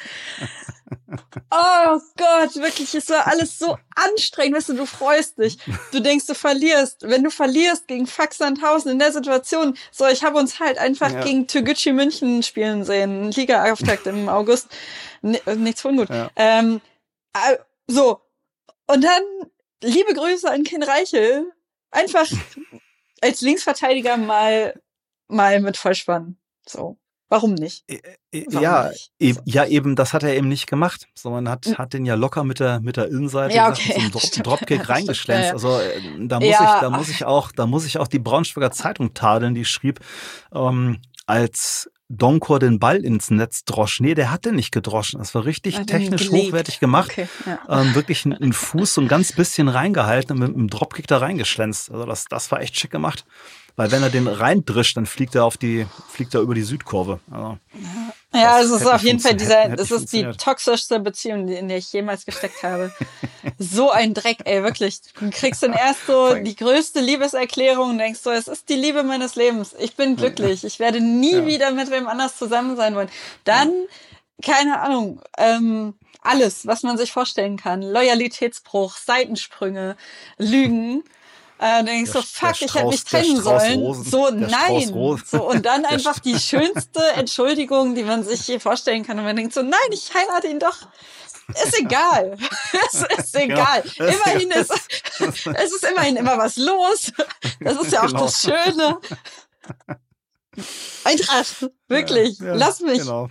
[1.51, 5.57] Oh Gott, wirklich, es war alles so anstrengend, weißt du, du freust dich,
[5.91, 7.01] du denkst, du verlierst.
[7.01, 11.11] Wenn du verlierst gegen Fax Sandhausen in der Situation, so, ich habe uns halt einfach
[11.11, 11.23] ja.
[11.23, 14.67] gegen Türgücü München spielen sehen, Liga-Auftakt im August,
[15.21, 16.09] nichts von gut.
[16.09, 16.29] Ja.
[16.35, 16.81] Ähm,
[17.33, 18.21] äh, so,
[18.87, 19.23] und dann
[19.81, 21.51] liebe Grüße an Ken Reichel,
[21.91, 22.27] einfach
[23.21, 24.79] als Linksverteidiger mal,
[25.27, 26.37] mal mit Vollspann.
[26.67, 26.97] So.
[27.27, 27.83] Warum nicht?
[28.31, 29.11] Warum ja, nicht?
[29.19, 29.41] E so.
[29.45, 32.59] ja, eben, das hat er eben nicht gemacht, sondern hat, hat den ja locker mit
[32.59, 35.47] der, mit der Innenseite ja, okay, zum Dro Dropkick ja, reingeschlänzt.
[35.47, 38.19] Ja, Also äh, da muss ich, da muss ich auch, da muss ich auch die
[38.19, 40.01] Braunschweiger Zeitung tadeln, die schrieb,
[40.53, 43.99] ähm, als Donkor den Ball ins Netz drosch.
[43.99, 45.19] Nee, der hat den nicht gedroschen.
[45.19, 47.11] Das war richtig technisch hochwertig gemacht.
[47.11, 47.81] Okay, ja.
[47.81, 51.91] ähm, wirklich einen Fuß so ein ganz bisschen reingehalten und mit einem Dropkick da reingeschlänzt.
[51.91, 53.25] Also das, das war echt schick gemacht.
[53.75, 57.19] Weil wenn er den reindrischt, dann fliegt er auf die, fliegt er über die Südkurve.
[57.29, 57.57] Also,
[58.33, 61.91] ja, es ist auf jeden Fall dieser, das ist die toxischste Beziehung, in der ich
[61.91, 62.93] jemals gesteckt habe.
[63.57, 64.99] So ein Dreck, ey, wirklich.
[65.19, 69.03] Du kriegst dann erst so die größte Liebeserklärung und denkst so, es ist die Liebe
[69.03, 69.75] meines Lebens.
[69.79, 70.63] Ich bin glücklich.
[70.63, 71.45] Ich werde nie ja.
[71.45, 73.09] wieder mit wem anders zusammen sein wollen.
[73.45, 73.71] Dann,
[74.41, 77.81] keine Ahnung, ähm, alles, was man sich vorstellen kann.
[77.81, 79.95] Loyalitätsbruch, Seitensprünge,
[80.37, 81.03] Lügen.
[81.57, 83.79] Äh, dann denkst du, so, fuck, ich hätte mich trennen sollen.
[83.79, 84.93] Rosen, so, nein.
[85.25, 89.17] So, und dann einfach die schönste Entschuldigung, die man sich vorstellen kann.
[89.17, 90.87] Und man denkt so, nein, ich heirate ihn doch.
[91.47, 92.37] Ist egal.
[92.87, 93.83] es ist egal.
[93.95, 94.71] Ja, immerhin ist,
[95.19, 97.13] es ist immerhin immer was los.
[97.61, 98.23] Das ist ja auch genau.
[98.23, 98.99] das Schöne.
[101.03, 102.39] Eintracht, wirklich.
[102.39, 102.99] Ja, ja, Lass mich.
[102.99, 103.29] Genau.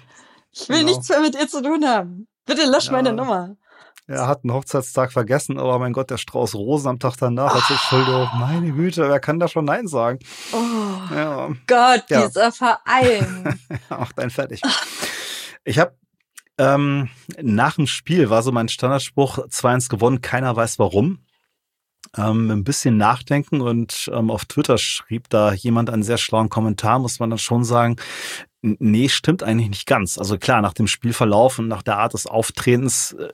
[0.52, 0.90] Ich will genau.
[0.90, 2.28] nichts mehr mit ihr zu tun haben.
[2.46, 3.56] Bitte lösch meine Nummer.
[4.06, 7.54] Er hat einen Hochzeitstag vergessen, aber mein Gott, der Strauß Rosen am Tag danach.
[7.54, 10.18] Also Entschuldigung, meine Güte, wer kann da schon Nein sagen?
[10.52, 11.48] Oh ja.
[11.66, 12.26] Gott, ja.
[12.26, 13.58] dieser Verein.
[13.88, 14.60] Macht einen fertig.
[15.64, 15.96] Ich habe
[16.58, 17.08] ähm,
[17.40, 21.20] nach dem Spiel war so mein Standardspruch 2-1 gewonnen, keiner weiß warum.
[22.16, 26.98] Ähm, ein bisschen nachdenken und ähm, auf Twitter schrieb da jemand einen sehr schlauen Kommentar,
[26.98, 27.96] muss man dann schon sagen,
[28.60, 30.18] nee, stimmt eigentlich nicht ganz.
[30.18, 33.32] Also klar, nach dem Spielverlauf und nach der Art des Auftretens äh,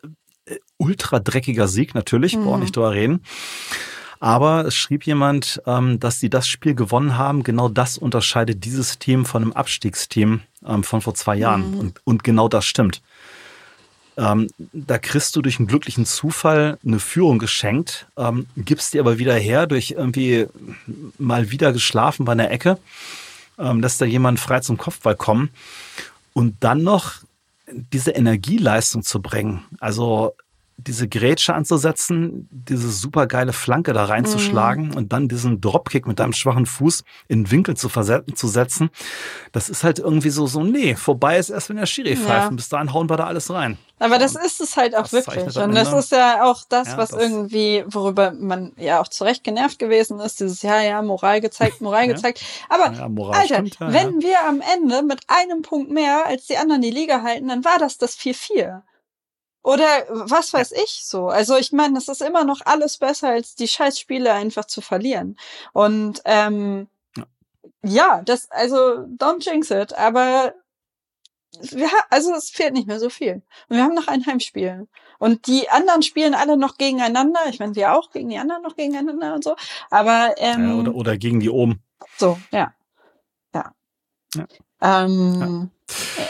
[0.76, 2.44] ultra dreckiger Sieg natürlich, mhm.
[2.44, 3.22] brauche nicht drüber reden.
[4.20, 7.42] Aber es schrieb jemand, ähm, dass sie das Spiel gewonnen haben.
[7.42, 11.70] Genau das unterscheidet dieses Team von einem Abstiegsteam ähm, von vor zwei Jahren.
[11.70, 11.78] Mhm.
[11.78, 13.00] Und, und genau das stimmt.
[14.18, 18.08] Ähm, da kriegst du durch einen glücklichen Zufall eine Führung geschenkt,
[18.56, 20.46] gibst die aber wieder her durch irgendwie
[21.16, 22.76] mal wieder geschlafen bei einer Ecke,
[23.56, 25.50] lässt da jemand frei zum Kopfball kommen
[26.34, 27.14] und dann noch
[27.72, 29.64] diese Energieleistung zu bringen.
[29.80, 30.34] Also
[30.86, 34.96] diese Grätsche anzusetzen, diese super geile Flanke da reinzuschlagen mhm.
[34.96, 38.90] und dann diesen Dropkick mit deinem schwachen Fuß in den Winkel zu, zu setzen,
[39.52, 42.16] das ist halt irgendwie so, so, nee, vorbei ist erst, wenn der Schiri ja.
[42.16, 42.50] pfeift.
[42.50, 43.78] Und bis dahin hauen wir da alles rein.
[43.98, 45.56] Aber das ist es halt auch wirklich.
[45.56, 49.24] Und das ist ja auch das, ja, was das irgendwie, worüber man ja auch zu
[49.24, 52.12] Recht genervt gewesen ist, dieses, ja, ja, Moral gezeigt, Moral ja.
[52.14, 52.42] gezeigt.
[52.70, 56.80] Aber, ja, Alter, stimmt, wenn wir am Ende mit einem Punkt mehr als die anderen
[56.80, 58.82] die Liga halten, dann war das das 4-4.
[59.62, 61.28] Oder was weiß ich so.
[61.28, 65.36] Also ich meine, das ist immer noch alles besser, als die Scheißspiele einfach zu verlieren.
[65.72, 67.24] Und ähm, ja.
[67.82, 68.76] ja, das, also
[69.18, 70.54] don't jinx it, aber
[71.60, 73.42] wir, also es fehlt nicht mehr so viel.
[73.68, 74.88] Und wir haben noch ein Heimspiel.
[75.18, 77.40] Und die anderen spielen alle noch gegeneinander.
[77.50, 79.56] Ich meine, wir auch gegen die anderen noch gegeneinander und so.
[79.90, 81.82] Aber ähm, ja, oder, oder gegen die oben.
[82.16, 82.72] So, ja.
[83.54, 83.72] Ja.
[84.34, 84.46] ja.
[84.80, 85.70] Ähm,
[86.16, 86.24] ja.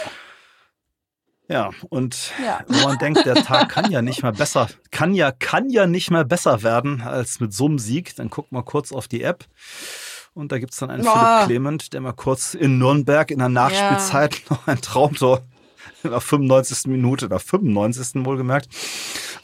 [1.50, 2.60] Ja, und ja.
[2.68, 6.12] wo man denkt, der Tag kann ja nicht mehr besser, kann ja, kann ja nicht
[6.12, 9.44] mehr besser werden als mit so einem Sieg, dann guckt mal kurz auf die App.
[10.32, 11.40] Und da gibt's dann einen Boah.
[11.40, 14.40] Philipp Clement, der mal kurz in Nürnberg in der Nachspielzeit ja.
[14.50, 15.42] noch ein Traumtor
[16.04, 16.86] in der 95.
[16.86, 18.24] Minute, in der 95.
[18.24, 18.68] wohlgemerkt,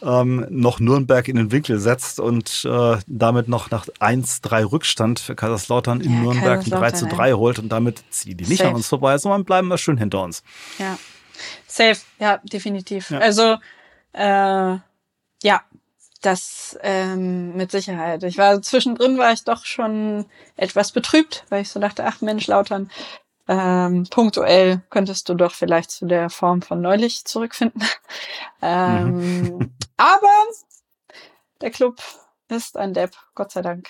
[0.01, 5.35] ähm, noch Nürnberg in den Winkel setzt und äh, damit noch nach 1-3 Rückstand für
[5.35, 8.71] Kaiserslautern in ja, Nürnberg ein 3 zu 3 holt und damit ziehen die nicht Safe.
[8.71, 10.45] an uns vorbei, sondern bleiben wir schön hinter uns.
[10.79, 10.97] Ja.
[11.67, 13.11] Safe, ja, definitiv.
[13.11, 13.19] Ja.
[13.19, 13.57] Also,
[14.13, 14.79] äh,
[15.43, 15.63] ja,
[16.23, 18.23] das ähm, mit Sicherheit.
[18.25, 22.47] Ich war zwischendrin war ich doch schon etwas betrübt, weil ich so dachte, ach Mensch,
[22.47, 22.91] Lautern,
[23.49, 27.83] ähm, punktuell könntest du doch vielleicht zu der Form von neulich zurückfinden.
[28.63, 29.75] ähm, mhm.
[29.97, 30.45] aber
[31.61, 32.03] der Club
[32.49, 33.89] ist ein Depp, Gott sei Dank.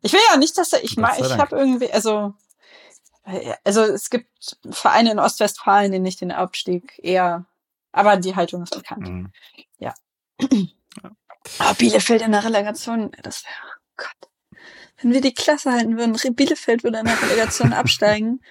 [0.00, 2.34] Ich will ja nicht, dass er, ich mal, ich habe irgendwie, also,
[3.64, 7.46] also es gibt Vereine in Ostwestfalen, die nicht den Abstieg eher,
[7.92, 9.08] aber die Haltung ist bekannt.
[9.08, 9.32] Mhm.
[9.78, 9.94] Ja.
[11.58, 14.30] Aber Bielefeld in der Relegation, das wäre, oh Gott.
[15.00, 18.42] Wenn wir die Klasse halten würden, Bielefeld würde in der Relegation absteigen.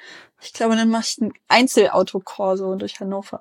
[0.41, 3.39] Ich glaube, dann mache ich ein Einzelautokorso durch Hannover.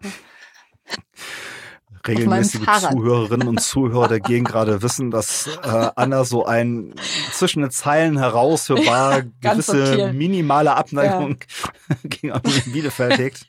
[2.07, 6.95] Regelmäßige Zuhörerinnen und Zuhörer der Gegend gerade wissen, dass äh, Anna so ein
[7.33, 10.13] zwischen den Zeilen heraushörbar ja, gewisse subtil.
[10.13, 11.37] minimale Abneigung
[11.89, 11.97] ja.
[12.05, 13.47] gegen Arminia Bielefeld hegt.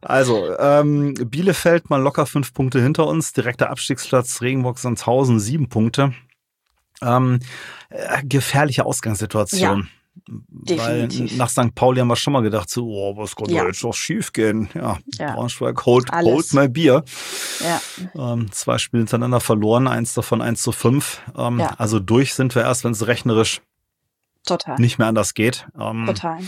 [0.00, 6.14] Also, ähm, Bielefeld mal locker fünf Punkte hinter uns, direkter Abstiegsplatz, Regenburg Sandhausen sieben Punkte.
[7.02, 7.40] Ähm,
[7.90, 9.80] äh, gefährliche Ausgangssituation.
[9.80, 9.86] Ja,
[10.26, 11.74] Weil nach St.
[11.74, 13.66] Pauli haben wir schon mal gedacht, so, oh, was konnte ja.
[13.66, 14.70] jetzt noch schief gehen?
[14.74, 15.34] Ja, ja.
[15.34, 17.04] Braunschweig holt, holt mal Bier.
[17.60, 18.32] Ja.
[18.32, 21.20] Ähm, zwei Spiele hintereinander verloren, eins davon eins zu fünf.
[21.36, 21.74] Ähm, ja.
[21.78, 23.60] Also durch sind wir erst, wenn es rechnerisch
[24.46, 24.78] Total.
[24.78, 25.66] nicht mehr anders geht.
[25.78, 26.38] Ähm, Total.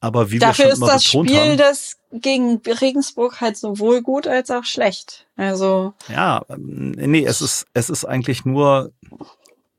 [0.00, 4.26] Aber wie Dafür wir schon ist das Spiel haben, das gegen Regensburg halt sowohl gut
[4.26, 5.26] als auch schlecht.
[5.36, 8.92] Also ja, nee, es ist es ist eigentlich nur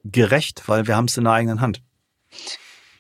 [0.05, 1.81] gerecht, weil wir haben es in der eigenen Hand.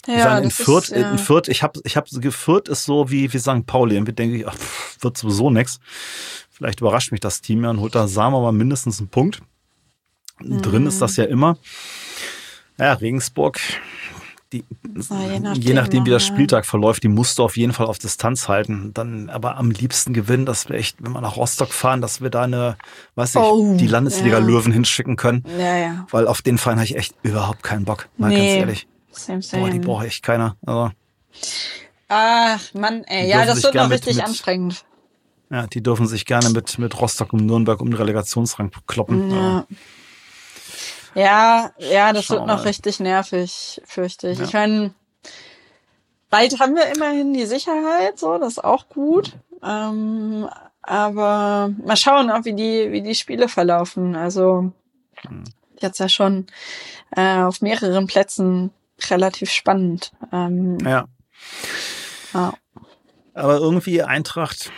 [0.05, 1.11] Ja, wir sagen, in Fürth, ist, ja.
[1.11, 3.65] in Fürth, ich habe, ich habe, Fürth ist so wie, wie St.
[3.65, 3.97] Pauli.
[3.97, 4.55] Und wir denken, ach,
[4.99, 5.79] wird sowieso nix.
[6.51, 9.41] Vielleicht überrascht mich das Team ja und holt da, wir mal, mindestens einen Punkt.
[10.39, 10.61] Mhm.
[10.61, 11.57] Drin ist das ja immer.
[12.77, 13.59] Ja, Regensburg,
[14.53, 14.63] die,
[15.09, 17.87] ja, je, nachdem, je nachdem, wie der Spieltag verläuft, die musst du auf jeden Fall
[17.87, 18.91] auf Distanz halten.
[18.93, 22.29] Dann aber am liebsten gewinnen, dass wir echt, wenn wir nach Rostock fahren, dass wir
[22.29, 22.77] da eine,
[23.15, 24.75] weiß ich, oh, die Landesliga-Löwen ja.
[24.75, 25.43] hinschicken können.
[25.59, 26.05] Ja.
[26.11, 28.09] Weil auf den Verein habe ich echt überhaupt keinen Bock.
[28.17, 28.35] Mal nee.
[28.35, 28.87] ganz ehrlich.
[29.13, 29.63] Same, same.
[29.63, 30.57] Boah, die brauche echt keiner.
[30.65, 30.91] Also,
[32.09, 33.29] Ach, Mann, ey.
[33.29, 34.85] Ja, das wird noch richtig mit, anstrengend.
[35.49, 39.31] Ja, die dürfen sich gerne mit, mit Rostock und Nürnberg um den Relegationsrang kloppen.
[39.31, 39.65] Ja.
[41.15, 42.63] Ja, ja, das Schau wird noch mal.
[42.63, 44.39] richtig nervig, fürchte ich.
[44.39, 44.45] Ja.
[44.45, 44.93] Ich meine,
[46.29, 49.33] bald haben wir immerhin die Sicherheit, so, das ist auch gut.
[49.63, 50.49] Ähm,
[50.81, 54.15] aber mal schauen, auch wie die, wie die Spiele verlaufen.
[54.15, 54.71] Also
[55.21, 55.43] hm.
[55.79, 56.47] jetzt ja schon
[57.15, 58.71] äh, auf mehreren Plätzen
[59.09, 60.11] relativ spannend.
[60.31, 61.07] Ähm, ja.
[62.33, 62.53] ja.
[63.33, 64.71] Aber irgendwie Eintracht,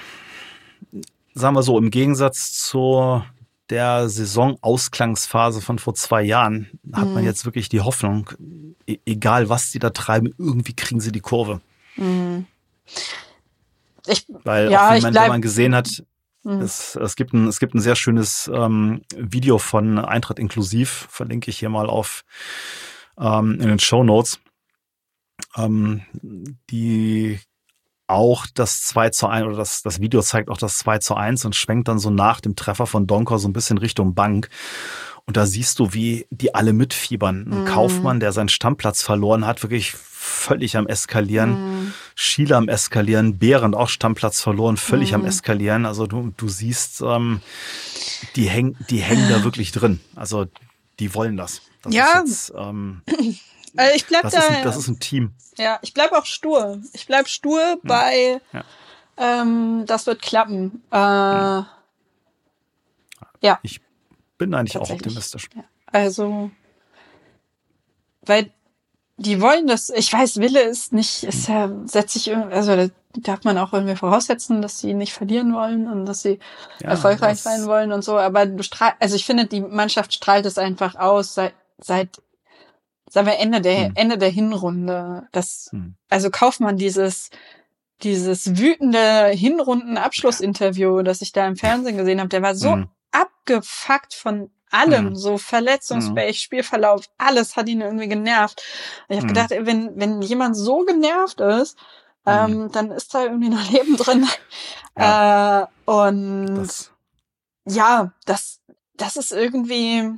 [1.34, 3.26] sagen wir so, im Gegensatz zur
[3.70, 7.26] der Saisonausklangsphase von vor zwei Jahren hat man mhm.
[7.26, 8.30] jetzt wirklich die Hoffnung,
[8.88, 11.62] e-, egal was sie da treiben, irgendwie kriegen sie die Kurve.
[11.96, 12.46] Mhm.
[14.08, 16.04] Ich, Weil ja, auch, wenn, man, wenn man gesehen hat,
[16.44, 16.62] mhm.
[16.62, 21.50] es, es, gibt ein, es gibt ein sehr schönes ähm, Video von Eintracht inklusiv, verlinke
[21.50, 22.24] ich hier mal auf
[23.20, 24.40] ähm, in den Show Notes.
[25.58, 26.02] Ähm,
[26.70, 27.40] die
[28.08, 31.46] auch das 2 zu 1 oder das, das Video zeigt auch das 2 zu 1
[31.46, 34.50] und schwenkt dann so nach dem Treffer von Donker so ein bisschen Richtung Bank.
[35.28, 37.48] Und da siehst du, wie die alle mitfiebern.
[37.52, 37.66] Ein mm.
[37.66, 41.88] Kaufmann, der seinen Stammplatz verloren hat, wirklich völlig am Eskalieren.
[41.88, 41.94] Mm.
[42.14, 45.16] Schieler am Eskalieren, Behrend auch Stammplatz verloren, völlig mm.
[45.16, 45.28] am mhm.
[45.28, 45.86] Eskalieren.
[45.88, 47.42] Also du, du siehst, ähm,
[48.36, 50.00] die, häng, die hängen da wirklich drin.
[50.16, 50.46] Also
[51.00, 51.64] die wollen das.
[51.86, 52.20] Das ja.
[52.20, 53.02] Jetzt, ähm,
[53.78, 54.40] äh, ich bleib das da.
[54.40, 55.34] Ist ein, das ist ein Team.
[55.58, 56.82] Ja, ich bleib auch stur.
[56.94, 57.78] Ich bleib stur ja.
[57.84, 58.42] bei.
[58.52, 58.64] Ja.
[59.18, 60.84] Ähm, das wird klappen.
[60.92, 61.68] Äh, ja.
[63.42, 63.60] ja.
[63.64, 63.82] Ich
[64.38, 65.50] bin eigentlich auch optimistisch.
[65.86, 66.52] Also,
[68.22, 68.52] weil
[69.18, 69.90] die wollen das.
[69.90, 71.24] Ich weiß, Wille ist nicht.
[71.24, 72.90] Ist ja setze ich also da
[73.22, 76.40] darf man auch irgendwie voraussetzen, dass sie nicht verlieren wollen und dass sie
[76.82, 78.18] ja, erfolgreich sein wollen und so.
[78.18, 81.36] Aber du strahl, also ich finde, die Mannschaft strahlt es einfach aus
[81.78, 82.22] seit
[83.10, 83.92] sagen wir Ende der, hm.
[83.96, 85.28] Ende der Hinrunde.
[85.32, 85.96] Das, hm.
[86.10, 87.30] also Kaufmann dieses,
[88.04, 92.90] dieses wütende Hinrunden-Abschlussinterview, das ich da im Fernsehen gesehen habe, der war so hm.
[93.12, 95.16] abgefuckt von allem, hm.
[95.16, 96.42] so verletzungsfähig, hm.
[96.42, 98.62] Spielverlauf, alles hat ihn irgendwie genervt.
[99.08, 99.34] ich habe hm.
[99.34, 101.78] gedacht, wenn, wenn jemand so genervt ist,
[102.26, 104.28] ähm, dann ist da irgendwie noch Leben drin.
[104.98, 105.62] Ja.
[105.62, 106.92] Äh, und das.
[107.66, 108.62] ja, das,
[108.96, 110.18] das ist irgendwie,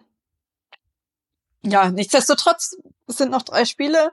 [1.64, 2.78] ja, nichtsdestotrotz
[3.08, 4.12] es sind noch drei Spiele.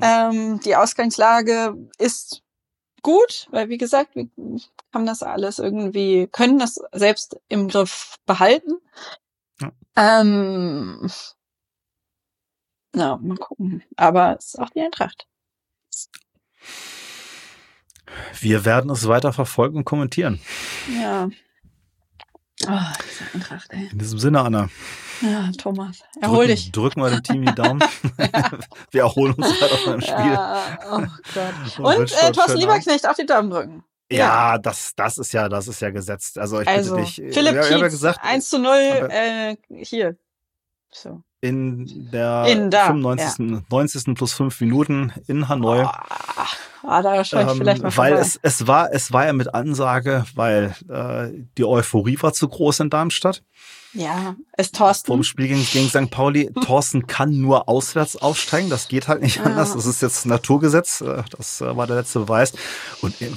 [0.00, 2.42] Ähm, die Ausgangslage ist
[3.02, 4.28] gut, weil wie gesagt, wir
[4.92, 8.72] haben das alles irgendwie, können das selbst im Griff behalten.
[9.60, 9.72] Ja.
[9.96, 11.10] Ähm,
[12.92, 13.82] na, mal gucken.
[13.96, 15.26] Aber es ist auch die Eintracht.
[18.40, 20.40] Wir werden es weiter verfolgen und kommentieren.
[21.00, 21.28] Ja.
[22.66, 23.88] Oh, diese Eintracht, ey.
[23.90, 24.68] In diesem Sinne, Anna.
[25.22, 26.72] Ja, Thomas, erhol drücken, dich.
[26.72, 27.80] Drücken wir dem Team die Daumen.
[28.90, 30.14] Wir erholen uns weiter beim Spiel.
[30.14, 31.00] Ja, oh
[31.34, 31.78] Gott.
[31.78, 33.84] Und, und äh, Thorsten Lieberknecht auf die Daumen drücken.
[34.10, 36.36] Ja, das, das ist ja, das ist ja gesetzt.
[36.38, 37.34] Also ich also, bitte dich.
[37.34, 38.74] Philipp ja, Kietz, ja gesagt, 1 zu 0
[39.10, 40.16] äh, hier.
[40.90, 41.22] So.
[41.40, 43.38] In der in da, 95.
[43.38, 43.62] Ja.
[43.70, 44.14] 90.
[44.14, 45.84] plus 5 Minuten in Hanoi.
[45.84, 46.44] Oh,
[46.82, 49.54] ah, da schaue ich ähm, vielleicht mal Weil es, es, war, es war ja mit
[49.54, 53.42] Ansage, weil äh, die Euphorie war zu groß in Darmstadt.
[53.92, 55.08] Ja, ist Thorsten.
[55.08, 56.10] Vom Spiel gegen, gegen St.
[56.10, 56.50] Pauli.
[56.64, 58.70] Thorsten kann nur auswärts aufsteigen.
[58.70, 59.74] Das geht halt nicht anders.
[59.74, 61.00] Das ist jetzt Naturgesetz.
[61.00, 62.52] Äh, das äh, war der letzte Beweis.
[63.00, 63.36] Und in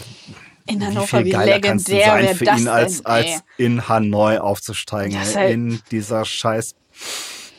[0.86, 5.20] Hannover, wie viel geiler kannst du sein für ihn, als, denn, als in Hanoi aufzusteigen.
[5.20, 6.76] Halt in dieser scheiß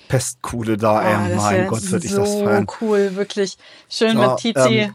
[0.09, 1.37] Pestkuhle da, oh, ey.
[1.37, 2.67] Mein Gott, würde ich das feiern.
[2.81, 3.57] cool, wirklich.
[3.89, 4.79] Schön so, mit Tizi.
[4.79, 4.95] Ähm,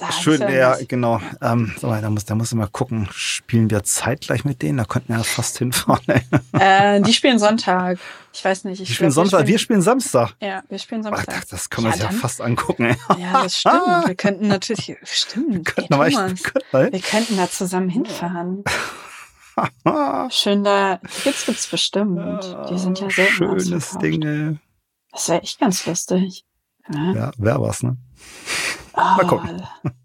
[0.00, 1.20] da Schön, ja, genau.
[1.42, 4.78] Ähm, so, da muss, da muss ich mal gucken, spielen wir zeitgleich mit denen?
[4.78, 6.22] Da könnten wir ja fast hinfahren.
[6.52, 7.98] äh, die spielen Sonntag.
[8.32, 8.80] Ich weiß nicht.
[8.80, 10.34] Ich die spielen glaub, Sonntag, wir spielen, wir spielen Samstag.
[10.40, 11.36] Ja, wir spielen Samstag.
[11.38, 12.84] Ach, das können wir ja, uns ja fast angucken.
[12.84, 12.96] Ey.
[13.18, 13.74] Ja, das stimmt.
[14.06, 15.54] Wir könnten natürlich, stimmt.
[15.54, 18.64] Wir könnten, ey, Thomas, echt, wir, könnten, wir könnten da zusammen hinfahren.
[20.30, 22.56] Schön da, Tickets gibt's bestimmt.
[22.70, 24.58] Die sind ja selten Schönes Ding, ey.
[25.12, 26.46] Das wäre echt ganz lustig.
[26.92, 27.96] Ja, ja wäre was, ne?
[28.94, 29.62] Mal gucken.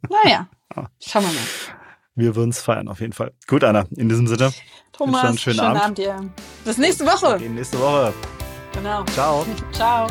[0.10, 0.48] Naja,
[1.00, 1.76] schauen wir mal.
[2.16, 3.34] Wir würden es feiern, auf jeden Fall.
[3.48, 4.54] Gut, Anna, in diesem Sinne.
[4.94, 5.84] Thomas, einen schönen, schönen Abend.
[5.84, 6.30] Abend dir.
[6.64, 7.38] Bis nächste Woche.
[7.38, 8.14] Bis nächste Woche.
[8.74, 9.04] Genau.
[9.06, 9.46] Ciao.
[9.74, 10.08] Ciao.